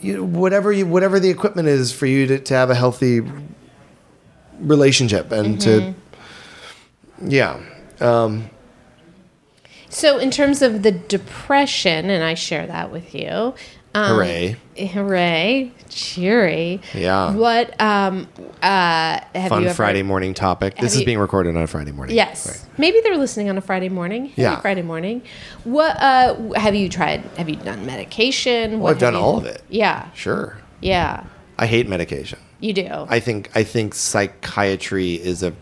[0.00, 3.22] you whatever you whatever the equipment is for you to, to have a healthy
[4.60, 5.94] relationship and to,
[7.22, 7.60] yeah,
[8.00, 8.48] um,
[9.88, 13.54] so in terms of the depression, and I share that with you.
[13.96, 15.72] Um, hooray, Hooray.
[15.88, 16.80] Cheery.
[16.94, 17.32] Yeah.
[17.34, 18.26] What, um,
[18.60, 20.74] uh, have fun you ever, Friday morning topic.
[20.78, 22.16] This have is being recorded on a Friday morning.
[22.16, 22.46] Yes.
[22.48, 22.78] Right.
[22.78, 24.26] Maybe they're listening on a Friday morning.
[24.26, 24.60] Hey, Yeah.
[24.60, 25.22] Friday morning.
[25.62, 27.20] What uh have you tried?
[27.36, 28.80] Have you done medication?
[28.80, 29.62] What I've done you- all of it.
[29.68, 30.08] Yeah.
[30.14, 31.22] Sure, Yeah.
[31.56, 32.40] I hate medication.
[32.58, 32.88] You do.
[33.08, 35.52] I think I think psychiatry is a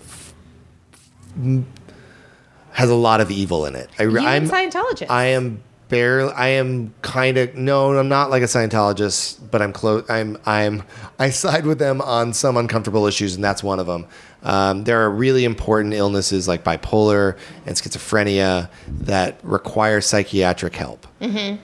[2.73, 3.91] has a lot of evil in it.
[3.99, 5.11] I, you I'm Scientologist.
[5.11, 5.63] I am
[5.93, 6.33] barely.
[6.33, 7.97] I am kind of no.
[7.97, 10.09] I'm not like a Scientologist, but I'm close.
[10.11, 10.39] I'm.
[10.47, 10.83] I'm.
[11.21, 14.07] I side with them on some uncomfortable issues, and that's one of them.
[14.43, 17.37] Um, there are really important illnesses like bipolar
[17.67, 21.07] and schizophrenia that require psychiatric help.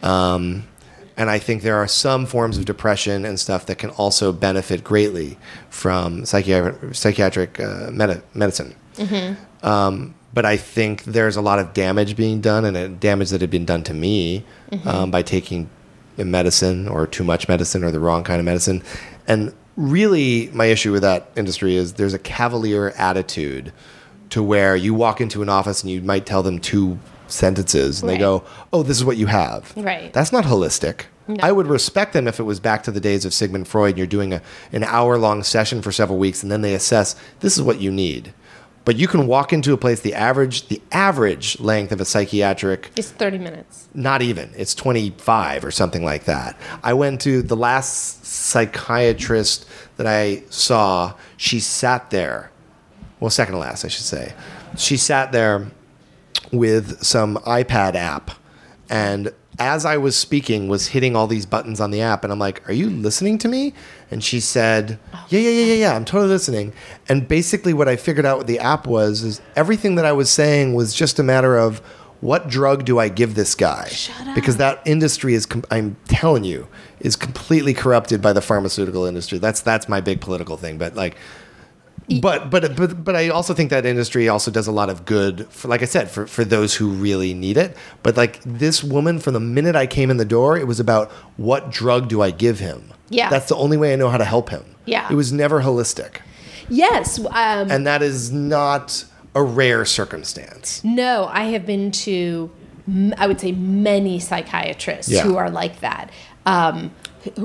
[0.05, 0.69] Um,
[1.17, 4.85] and I think there are some forms of depression and stuff that can also benefit
[4.85, 5.37] greatly
[5.71, 8.77] from psychiatric psychiatric uh, medi- medicine.
[9.65, 13.51] Um, but I think there's a lot of damage being done, and damage that had
[13.51, 14.45] been done to me
[14.85, 15.69] um, by taking
[16.17, 18.83] medicine or too much medicine or the wrong kind of medicine.
[19.27, 23.73] And really, my issue with that industry is there's a cavalier attitude
[24.31, 26.99] to where you walk into an office and you might tell them two
[27.29, 30.13] sentences, and they go, "Oh, this is what you have." Right.
[30.13, 31.03] That's not holistic.
[31.41, 33.91] I would respect them if it was back to the days of Sigmund Freud.
[33.91, 34.41] And you're doing a,
[34.73, 37.91] an hour long session for several weeks, and then they assess this is what you
[37.91, 38.33] need.
[38.89, 40.01] But you can walk into a place.
[40.01, 43.87] The average the average length of a psychiatric It's 30 minutes.
[43.93, 44.51] not even.
[44.57, 46.59] It's 25 or something like that.
[46.83, 49.67] I went to the last psychiatrist
[49.99, 51.13] that I saw.
[51.37, 52.51] She sat there.
[53.21, 54.33] Well, second to last, I should say.
[54.79, 55.67] She sat there
[56.51, 58.31] with some iPad app
[58.89, 62.39] and as I was speaking was hitting all these buttons on the app and I'm
[62.39, 63.75] like, "Are you listening to me?"
[64.11, 65.27] And she said, oh.
[65.29, 66.73] "Yeah, yeah, yeah, yeah, yeah, I'm totally listening."
[67.09, 70.31] And basically what I figured out with the app was is everything that I was
[70.31, 71.81] saying was just a matter of
[72.21, 73.91] what drug do I give this guy?
[74.35, 76.67] Because that industry is com- I'm telling you
[77.01, 79.39] is completely corrupted by the pharmaceutical industry.
[79.39, 81.17] That's that's my big political thing, but like
[82.21, 85.47] but but but but I also think that industry also does a lot of good
[85.51, 87.77] for like I said for for those who really need it.
[88.03, 91.11] But like this woman from the minute I came in the door, it was about
[91.37, 92.93] what drug do I give him?
[93.11, 93.29] Yeah.
[93.31, 94.65] That's the only way I know how to help him.
[94.87, 95.07] Yeah.
[95.11, 96.21] It was never holistic.
[96.71, 97.19] Yes.
[97.19, 99.05] Um, And that is not
[99.35, 100.83] a rare circumstance.
[100.85, 102.51] no, I have been to,
[103.19, 105.23] I would say, many psychiatrists Yeah.
[105.23, 106.11] who are like that.
[106.47, 106.91] Um,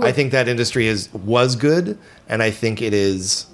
[0.01, 1.97] I think that industry is was good,
[2.29, 3.47] and I think it is.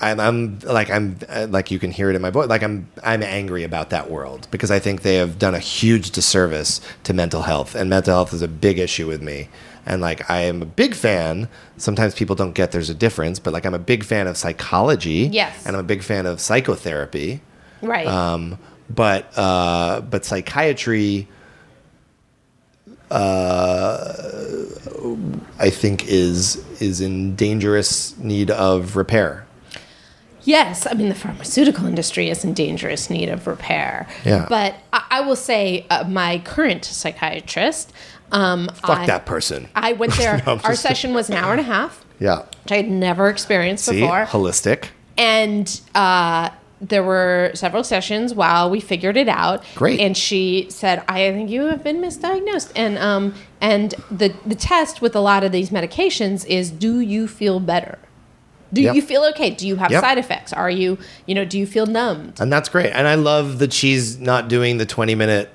[0.00, 2.48] I'm, I'm like I'm uh, like you can hear it in my voice.
[2.48, 6.10] Like I'm I'm angry about that world because I think they have done a huge
[6.10, 9.48] disservice to mental health, and mental health is a big issue with me.
[9.86, 11.48] And like I am a big fan.
[11.76, 15.28] Sometimes people don't get there's a difference, but like I'm a big fan of psychology.
[15.32, 15.66] Yes.
[15.66, 17.40] and I'm a big fan of psychotherapy.
[17.82, 18.06] right.
[18.06, 18.58] Um,
[18.90, 21.28] but uh, but psychiatry,
[23.10, 24.12] uh,
[25.58, 29.43] I think is is in dangerous need of repair.
[30.44, 34.06] Yes, I mean the pharmaceutical industry is in dangerous need of repair.
[34.24, 34.46] Yeah.
[34.48, 37.92] But I, I will say, uh, my current psychiatrist.
[38.32, 39.68] Um, Fuck I, that person.
[39.76, 40.42] I went there.
[40.46, 42.40] No, our session was an hour and a half, Yeah.
[42.64, 44.24] which I had never experienced See, before.
[44.26, 44.88] holistic.
[45.16, 49.62] and uh, there were several sessions while we figured it out.
[49.76, 50.00] Great.
[50.00, 55.00] And she said, "I think you have been misdiagnosed." And um, and the the test
[55.00, 57.98] with a lot of these medications is, do you feel better?
[58.74, 58.94] Do Yep.
[58.96, 59.50] you feel okay?
[59.50, 60.00] Do you have Yep.
[60.02, 60.52] side effects?
[60.52, 62.40] Are you, you know, do you feel numbed?
[62.40, 62.90] And that's great.
[62.92, 65.50] And I love that she's not doing the 20 minute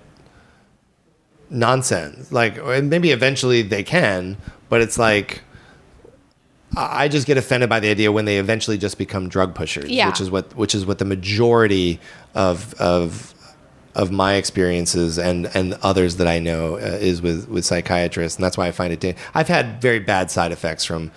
[1.49, 2.31] nonsense.
[2.31, 4.37] Like, maybe eventually they can,
[4.69, 5.41] but it's like,
[6.77, 10.07] I just get offended by the idea when they eventually just become drug pushers, Yeah.
[10.07, 11.99] which is what which is what the majority
[12.35, 13.33] of of
[13.95, 18.43] of my experiences and and others that I know uh, is with with psychiatrists, and
[18.45, 18.99] that's why I find it.
[18.99, 21.11] Da- I've had very bad side effects from.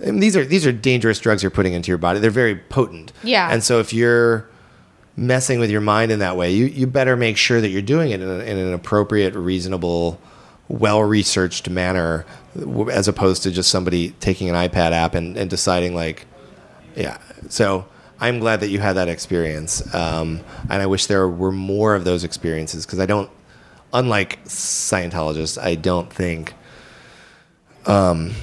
[0.00, 2.20] I mean, these are these are dangerous drugs you're putting into your body.
[2.20, 3.12] They're very potent.
[3.22, 3.50] Yeah.
[3.50, 4.48] And so if you're
[5.16, 8.10] messing with your mind in that way, you you better make sure that you're doing
[8.10, 10.20] it in, a, in an appropriate, reasonable,
[10.68, 12.24] well researched manner,
[12.92, 16.26] as opposed to just somebody taking an iPad app and, and deciding like,
[16.94, 17.18] yeah.
[17.48, 17.86] So
[18.20, 20.40] I'm glad that you had that experience, um,
[20.70, 23.30] and I wish there were more of those experiences because I don't,
[23.92, 26.54] unlike Scientologists, I don't think.
[27.86, 28.34] Um,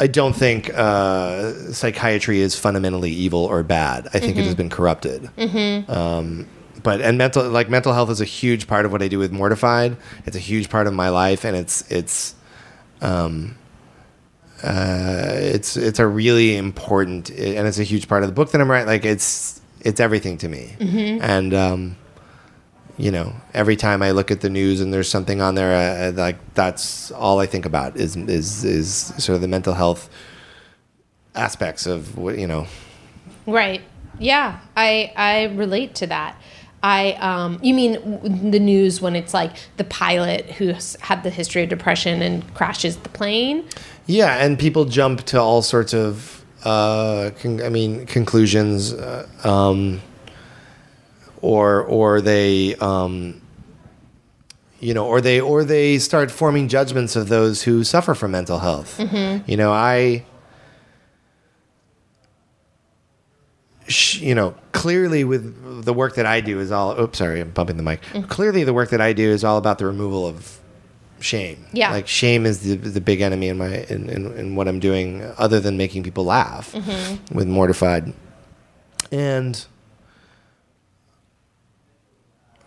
[0.00, 4.08] I don't think uh, psychiatry is fundamentally evil or bad.
[4.14, 5.30] I think it has been corrupted.
[5.88, 6.46] Um,
[6.82, 9.32] but and mental like mental health is a huge part of what I do with
[9.32, 9.96] Mortified.
[10.26, 12.34] It's a huge part of my life, and it's it's
[13.00, 13.56] um,
[14.62, 18.60] uh, it's it's a really important and it's a huge part of the book that
[18.60, 18.86] I'm writing.
[18.86, 20.76] Like it's it's everything to me,
[21.22, 21.96] and um,
[22.96, 26.12] you know, every time I look at the news and there's something on there, uh,
[26.12, 30.08] like that's all I think about is is is sort of the mental health
[31.34, 32.66] aspects of what you know.
[33.46, 33.82] Right.
[34.18, 36.40] Yeah, I I relate to that.
[36.84, 41.62] I um, you mean the news when it's like the pilot who had the history
[41.62, 43.64] of depression and crashes the plane?
[44.06, 50.02] Yeah, and people jump to all sorts of, uh, con- I mean, conclusions, uh, um,
[51.44, 53.42] or or they, um,
[54.80, 58.58] you know, or they or they start forming judgments of those who suffer from mental
[58.58, 58.98] health.
[58.98, 59.50] Mm-hmm.
[59.50, 60.24] You know, I.
[64.14, 66.98] you know, clearly with the work that I do is all.
[66.98, 68.00] Oops, sorry, I'm bumping the mic.
[68.00, 68.28] Mm-hmm.
[68.28, 70.58] Clearly, the work that I do is all about the removal of
[71.20, 71.66] shame.
[71.72, 71.90] Yeah.
[71.90, 75.30] like shame is the the big enemy in my in, in, in what I'm doing,
[75.36, 77.36] other than making people laugh mm-hmm.
[77.36, 78.14] with mortified,
[79.12, 79.66] and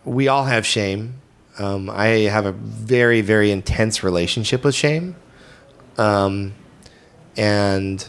[0.08, 1.14] we all have shame.
[1.58, 5.16] Um, I have a very very intense relationship with shame,
[5.96, 6.54] um,
[7.36, 8.08] and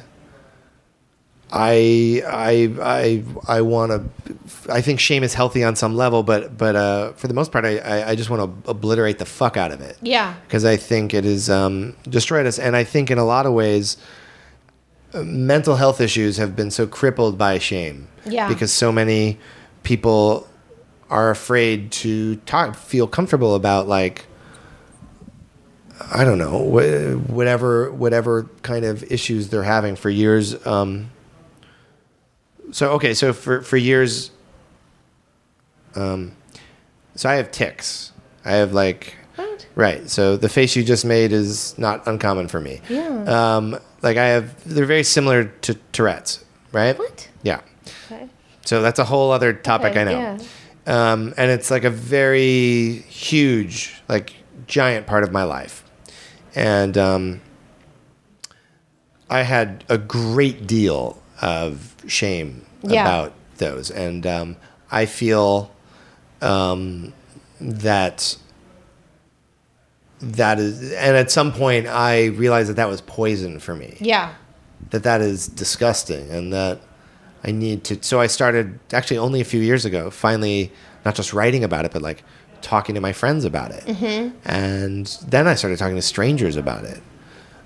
[1.52, 4.36] I I I I want to
[4.72, 7.66] I think shame is healthy on some level, but but uh, for the most part,
[7.66, 9.98] I, I, just want to obliterate the fuck out of it.
[10.02, 10.36] Yeah.
[10.46, 13.54] because I think it is um, destroyed us, and I think in a lot of
[13.54, 13.98] ways,
[15.14, 18.08] mental health issues have been so crippled by shame.
[18.26, 18.48] Yeah.
[18.48, 19.40] because so many
[19.84, 20.49] people
[21.10, 24.26] are afraid to talk, feel comfortable about like.
[26.11, 30.65] I don't know wh- whatever whatever kind of issues they're having for years.
[30.65, 31.11] Um,
[32.72, 34.31] so okay, so for for years,
[35.95, 36.31] um,
[37.15, 38.11] so I have ticks.
[38.45, 39.68] I have like What?
[39.76, 40.10] right.
[40.10, 42.80] So the face you just made is not uncommon for me.
[42.90, 43.56] Yeah.
[43.57, 46.98] Um, like I have, they're very similar to Tourette's, right?
[46.98, 47.27] What?
[47.44, 47.60] Yeah.
[48.10, 48.30] Okay.
[48.65, 50.11] So that's a whole other topic Okay, I know.
[50.11, 50.38] yeah.
[50.90, 54.34] Um, and it's like a very huge, like
[54.68, 55.84] giant part of my life.
[56.56, 57.41] And um,
[59.30, 63.02] I had a great deal of shame Yeah.
[63.03, 63.91] about those.
[63.91, 64.57] And um,
[64.91, 65.72] I feel
[66.41, 67.14] um,
[67.61, 68.36] that
[70.22, 74.34] that is, and at some point I realized that that was poison for me Yeah.
[74.90, 76.82] that that is disgusting and that
[77.44, 78.02] I need to.
[78.03, 80.72] So I started actually only a few years ago, finally,
[81.06, 82.24] not just writing about it, but like
[82.61, 83.84] talking to my friends about it.
[83.86, 84.38] Mm-hmm.
[84.45, 87.02] And then I started talking to strangers about it.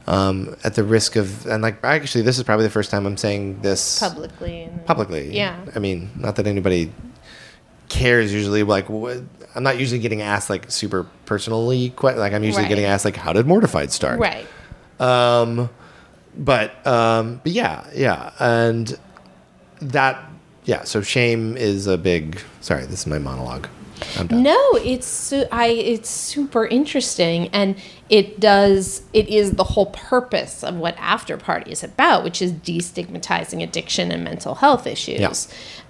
[0.06, 3.16] Um, at the risk of, and like, actually, this is probably the first time I'm
[3.16, 4.70] saying this Publicly.
[4.86, 5.34] Publicly.
[5.36, 5.58] Yeah.
[5.76, 6.92] I mean, not that anybody
[7.88, 8.64] cares usually.
[8.64, 9.22] Like, what,
[9.56, 11.94] I'm not usually getting asked like super personally.
[11.96, 12.70] que- Like, I'm usually Right.
[12.70, 14.20] getting asked like, how did Mortified start?
[14.20, 14.46] Right.
[15.00, 15.70] Um,
[16.38, 18.98] but um, but yeah, yeah, and
[19.92, 20.24] that
[20.66, 20.84] yeah.
[20.84, 22.42] So shame is a big.
[22.62, 23.68] Sorry, this is my monologue.
[24.30, 27.76] No, it's su- I it's super interesting and
[28.10, 32.52] it does it is the whole purpose of what After Party is about, which is
[32.52, 35.20] destigmatizing addiction and mental health issues.
[35.20, 35.34] Yeah.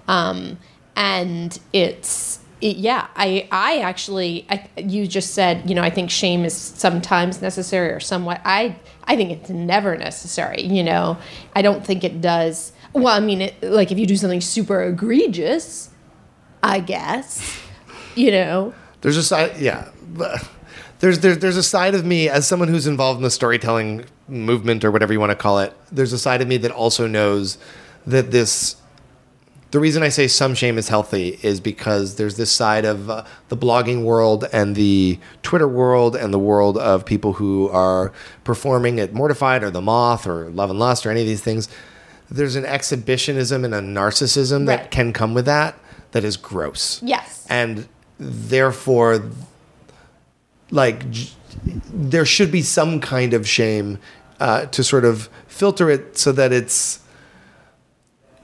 [0.06, 0.58] Um
[0.96, 6.10] and it's it, yeah, I I actually I, you just said, you know, I think
[6.10, 11.18] shame is sometimes necessary or somewhat I I think it's never necessary, you know.
[11.54, 12.72] I don't think it does.
[12.94, 15.90] Well, I mean, it, like if you do something super egregious,
[16.62, 17.60] I guess,
[18.14, 18.72] you know.
[19.00, 19.90] There's a side, yeah.
[21.00, 24.84] There's, there's there's a side of me as someone who's involved in the storytelling movement
[24.84, 25.76] or whatever you want to call it.
[25.90, 27.58] There's a side of me that also knows
[28.06, 28.76] that this.
[29.72, 33.24] The reason I say some shame is healthy is because there's this side of uh,
[33.48, 38.12] the blogging world and the Twitter world and the world of people who are
[38.44, 41.68] performing at Mortified or The Moth or Love and Lust or any of these things.
[42.30, 45.76] There's an exhibitionism and a narcissism that can come with that
[46.12, 47.46] that is gross Yes.
[47.50, 47.86] and
[48.18, 49.30] therefore
[50.70, 51.30] like j-
[51.92, 53.98] there should be some kind of shame
[54.40, 57.00] uh, to sort of filter it so that it's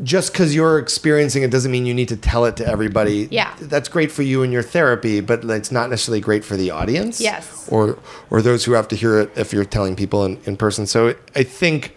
[0.03, 3.29] just because you're experiencing it doesn't mean you need to tell it to everybody.
[3.31, 3.55] Yeah.
[3.61, 7.21] that's great for you and your therapy, but it's not necessarily great for the audience.
[7.21, 7.69] Yes.
[7.71, 7.99] or
[8.31, 10.87] or those who have to hear it if you're telling people in, in person.
[10.87, 11.97] So I think.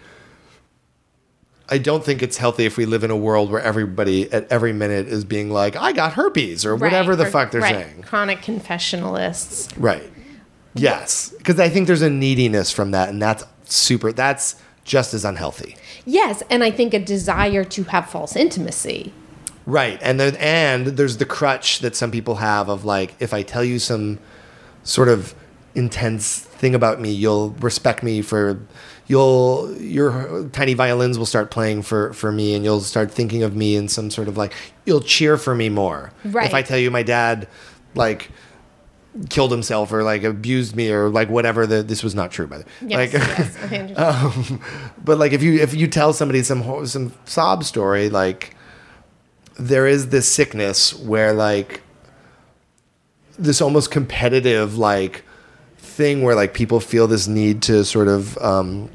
[1.68, 4.72] I don't think it's healthy if we live in a world where everybody at every
[4.72, 7.86] minute is being like, "I got herpes" or whatever the or- fuck they're right.
[7.86, 8.02] saying.
[8.02, 9.72] Chronic confessionalists.
[9.76, 10.10] Right.
[10.74, 14.12] Yes, because I think there's a neediness from that, and that's super.
[14.12, 15.76] That's just as unhealthy.
[16.04, 19.12] Yes, and I think a desire to have false intimacy.
[19.66, 23.42] Right, and then and there's the crutch that some people have of like, if I
[23.42, 24.18] tell you some
[24.82, 25.34] sort of
[25.74, 28.60] intense thing about me, you'll respect me for.
[29.06, 33.54] You'll your tiny violins will start playing for for me, and you'll start thinking of
[33.54, 34.52] me in some sort of like
[34.86, 36.12] you'll cheer for me more.
[36.24, 36.46] Right.
[36.46, 37.46] If I tell you my dad,
[37.94, 38.30] like
[39.28, 42.58] killed himself or like abused me or like whatever the, this was not true by
[42.58, 43.96] the Yes, like yes, understand.
[43.98, 44.60] um,
[45.04, 48.56] but like if you if you tell somebody some some sob story like
[49.56, 51.82] there is this sickness where like
[53.38, 55.22] this almost competitive like
[55.96, 58.90] thing where like people feel this need to sort of um,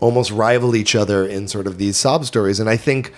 [0.00, 3.12] almost rival each other in sort of these sob stories and i think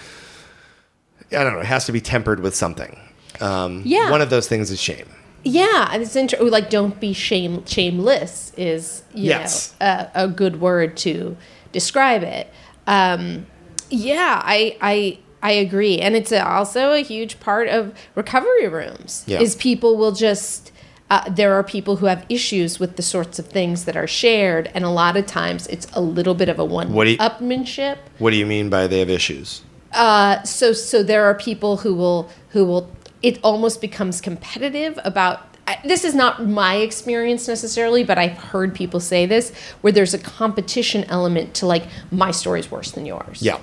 [1.32, 2.98] i don't know it has to be tempered with something
[3.40, 4.10] um, Yeah.
[4.10, 5.08] one of those things is shame
[5.44, 6.50] Yeah, and it's interesting.
[6.50, 9.74] Like, don't be shame shameless is you Yes.
[9.80, 11.36] know a, a good word to
[11.72, 12.46] describe it.
[12.86, 13.46] Um,
[13.90, 19.22] yeah, I I I agree, and it's a, also a huge part of recovery rooms.
[19.26, 19.40] Yeah.
[19.40, 20.72] Is people will just.
[21.08, 24.70] Uh, there are people who have issues with the sorts of things that are shared,
[24.74, 27.98] and a lot of times it's a little bit of a What one-upmanship.
[28.18, 29.62] what do you mean by they have issues
[29.92, 32.90] Uh, so so there are people who will who will
[33.22, 35.38] it almost becomes competitive about
[35.84, 40.18] this is not my experience necessarily but i've heard people say this where there's a
[40.18, 43.58] competition element to like my story's worse than yours Yeah.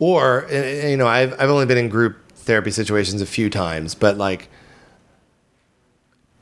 [0.00, 3.94] Or uh, you know, I've I've only been in group therapy situations a few times,
[3.96, 4.48] but like,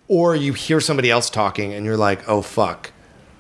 [0.09, 2.93] or you hear somebody else talking and you're like, oh fuck,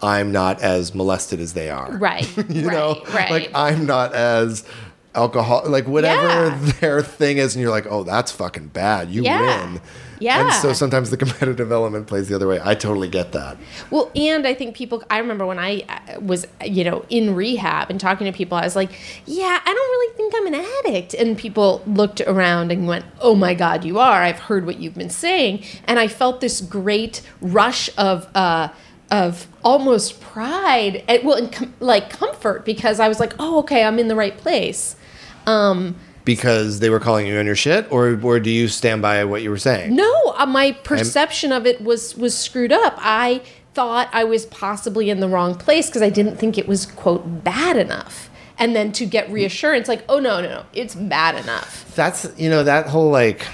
[0.02, 1.96] I'm not as molested as they are.
[1.96, 2.26] Right.
[2.48, 3.30] you right, know, right.
[3.30, 4.64] like I'm not as
[5.16, 6.72] alcohol, like whatever Yeah.
[6.80, 9.10] their thing is, and you're like, oh, that's fucking bad.
[9.10, 9.64] You Yeah.
[9.72, 9.80] win.
[10.18, 10.44] Yeah.
[10.44, 12.58] And so sometimes the competitive element plays the other way.
[12.64, 13.58] I totally get that.
[13.90, 17.90] Well, and I think people, I remember when I uh, was, you know, in rehab
[17.90, 18.90] and talking to people, I was like,
[19.26, 21.12] yeah, I don't really think I'm an addict.
[21.12, 24.22] And people looked around and went, oh my God, you are.
[24.22, 25.62] I've heard what you've been saying.
[25.84, 28.68] And I felt this great rush of, uh,
[29.10, 33.84] of almost pride, and, well, and com- like comfort because I was like, oh, okay,
[33.84, 34.96] I'm in the right place.
[35.46, 39.24] Um, Because they were calling you on your shit, or or do you stand by
[39.24, 39.94] what you were saying?
[39.94, 42.94] No, uh, my perception of it was was screwed up.
[42.98, 43.42] I
[43.74, 47.44] thought I was possibly in the wrong place because I didn't think it was quote
[47.44, 48.28] bad enough.
[48.58, 51.94] And then to get reassurance, like, oh no, no, no, it's bad enough.
[51.94, 53.46] That's you know that whole like.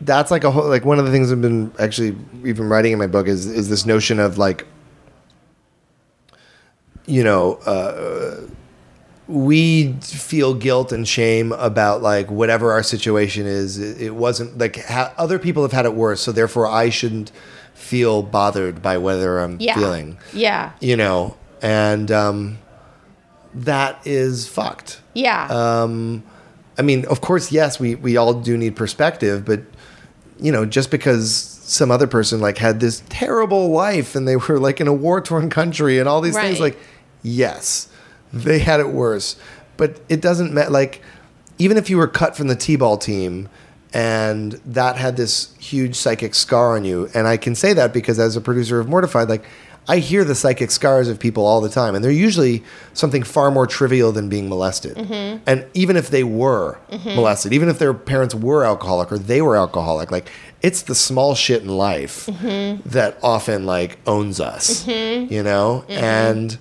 [0.00, 2.98] That's like a whole like one of the things I've been actually even writing in
[2.98, 4.66] my book is is this notion of like.
[7.06, 8.42] You know, uh,
[9.28, 13.78] we feel guilt and shame about like whatever our situation is.
[13.78, 17.30] It, it wasn't like ha- other people have had it worse, so therefore I shouldn't
[17.74, 19.74] feel bothered by whether I'm Yeah.
[19.74, 20.18] feeling.
[20.32, 20.72] Yeah.
[20.80, 22.58] You know, and um,
[23.54, 25.00] that is fucked.
[25.14, 25.46] Yeah.
[25.50, 26.22] Um,
[26.78, 29.60] I mean, of course, yes, we we all do need perspective, but
[30.40, 34.58] you know, just because some other person like had this terrible life and they were
[34.58, 36.78] like in a war torn country and all these things, like
[37.22, 37.88] yes,
[38.32, 39.36] they had it worse,
[39.76, 40.70] but it doesn't matter.
[40.70, 41.02] Like
[41.58, 43.48] even if you were cut from the t-ball team
[43.92, 48.18] and that had this huge psychic scar on you, and I can say that because
[48.18, 49.44] as a producer of Mortified, like.
[49.90, 53.50] I hear the psychic scars of people all the time, and they're usually something far
[53.50, 54.98] more trivial than being molested.
[54.98, 55.42] Mm-hmm.
[55.46, 57.08] And even if they were mm-hmm.
[57.16, 60.30] molested, even if their parents were alcoholic or they were alcoholic, like
[60.60, 62.86] it's the small shit in life mm-hmm.
[62.86, 65.86] that often like owns us, you know?
[65.88, 66.58] And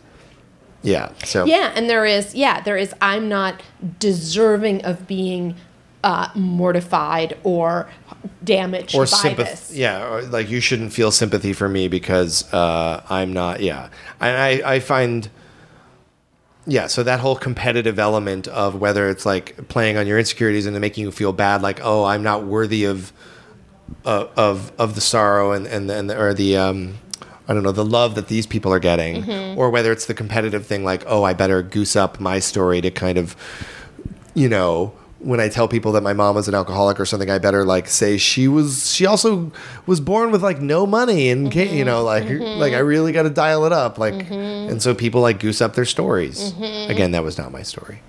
[0.88, 3.62] yeah, so yeah, and there is, yeah, there is, I'm not
[4.00, 5.56] deserving of being
[6.04, 7.90] uh, mortified or
[8.44, 9.50] damaged or by sympathy.
[9.50, 9.74] this.
[9.74, 13.60] Yeah, or like you shouldn't feel sympathy for me because uh, I'm not.
[13.62, 13.90] Yeah,
[14.20, 15.30] and I I find.
[16.70, 20.78] Yeah, so that whole competitive element of whether it's like playing on your insecurities and
[20.82, 23.14] making you feel bad, like oh, I'm not worthy of,
[24.04, 26.96] uh, of of the sorrow and and and or the um,
[27.48, 29.60] I don't know the love that these people are getting, Mm-hmm.
[29.60, 32.92] or whether it's the competitive thing, like oh, I better goose up my story to
[32.92, 33.36] kind of
[34.38, 37.40] you know, when I tell people that my mom was an alcoholic or something, I
[37.40, 38.94] better like say she was.
[38.94, 39.52] She also
[39.88, 41.88] was born with like no money, and ca you mm-hmm.
[41.88, 42.76] know, like like mm-hmm.
[42.76, 44.70] I really got to dial it up, like, mm-hmm.
[44.72, 46.54] and so people like goose up their stories.
[46.62, 48.02] Again, that was not my story.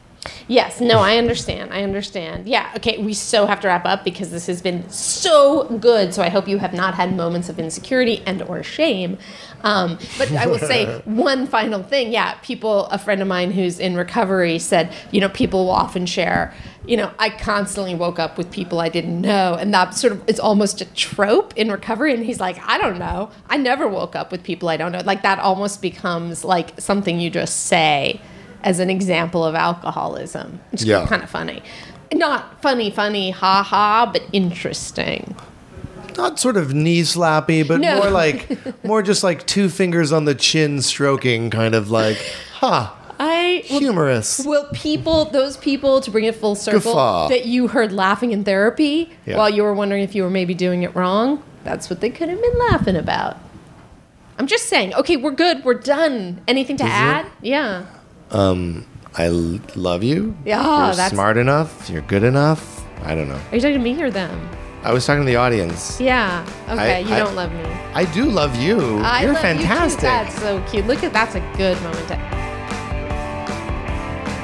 [0.47, 1.73] Yes, no, I understand.
[1.73, 2.49] I understand.
[2.49, 6.15] Yeah, okay, we so have to wrap up because this has been so good.
[6.15, 9.19] So I hope you have not had moments of insecurity and or shame.
[9.63, 12.13] Um, but I will say one final thing.
[12.13, 16.07] Yeah, people, a friend of mine who's in recovery said, you know, people will often
[16.07, 16.55] share,
[16.87, 19.55] you know, I constantly woke up with people I didn't know.
[19.55, 22.15] And that sort of is almost a trope in recovery.
[22.15, 23.31] And he's like, I don't know.
[23.49, 25.03] I never woke up with people I don't know.
[25.05, 28.21] Like that almost becomes like something you just say
[28.65, 30.61] as an example of alcoholism.
[30.73, 31.07] It's Yeah.
[31.07, 31.63] kind of funny.
[32.13, 35.35] Not funny, funny, ha ha, but interesting.
[36.17, 37.97] Not sort of knee slappy, but No.
[37.99, 42.17] more like more just like two fingers on the chin, stroking, kind of like,
[42.55, 42.89] huh,
[43.21, 44.45] I well, humorous.
[44.47, 47.29] well, people, those people, to bring it full circle, Guffaw.
[47.29, 49.37] that you heard laughing in therapy Yeah.
[49.37, 51.43] while you were wondering if you were maybe doing it wrong.
[51.65, 53.37] That's what they could have been laughing about.
[54.39, 54.95] I'm just saying.
[54.95, 55.65] Okay, we're good.
[55.65, 56.41] We're done.
[56.49, 57.27] Anything to add?
[57.43, 57.83] Yeah.
[58.31, 58.85] Um,
[59.17, 60.37] I l- love you.
[60.45, 61.89] Yeah, you're that's- smart enough.
[61.91, 62.85] You're good enough.
[63.05, 63.41] I don't know.
[63.51, 64.49] Are you talking to me or them?
[64.85, 66.01] I was talking to the audience.
[66.01, 66.45] Yeah.
[66.69, 66.97] Okay.
[66.97, 67.65] I- you I- don't love me.
[67.95, 68.99] I do love you.
[69.01, 69.59] I You're love you too.
[69.59, 70.01] fantastic.
[70.03, 70.87] That's so cute.
[70.87, 72.07] Look at that's a good moment.
[72.09, 72.15] To...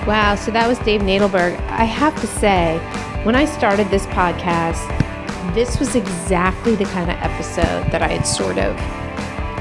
[0.07, 1.55] Wow, so that was Dave Nadelberg.
[1.71, 2.79] I have to say,
[3.23, 4.85] when I started this podcast,
[5.55, 8.77] this was exactly the kind of episode that I had sort of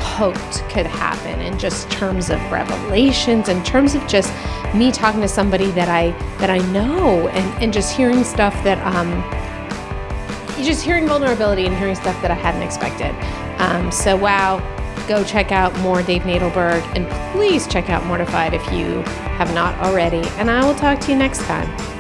[0.03, 4.31] hoped could happen in just terms of revelations, in terms of just
[4.75, 8.79] me talking to somebody that I that I know and, and just hearing stuff that
[8.85, 9.23] um
[10.63, 13.13] just hearing vulnerability and hearing stuff that I hadn't expected.
[13.59, 14.59] Um, so, wow,
[15.07, 19.01] go check out more Dave Nadelberg and please check out Mortified if you
[19.37, 20.21] have not already.
[20.37, 21.92] And I will talk to you next time.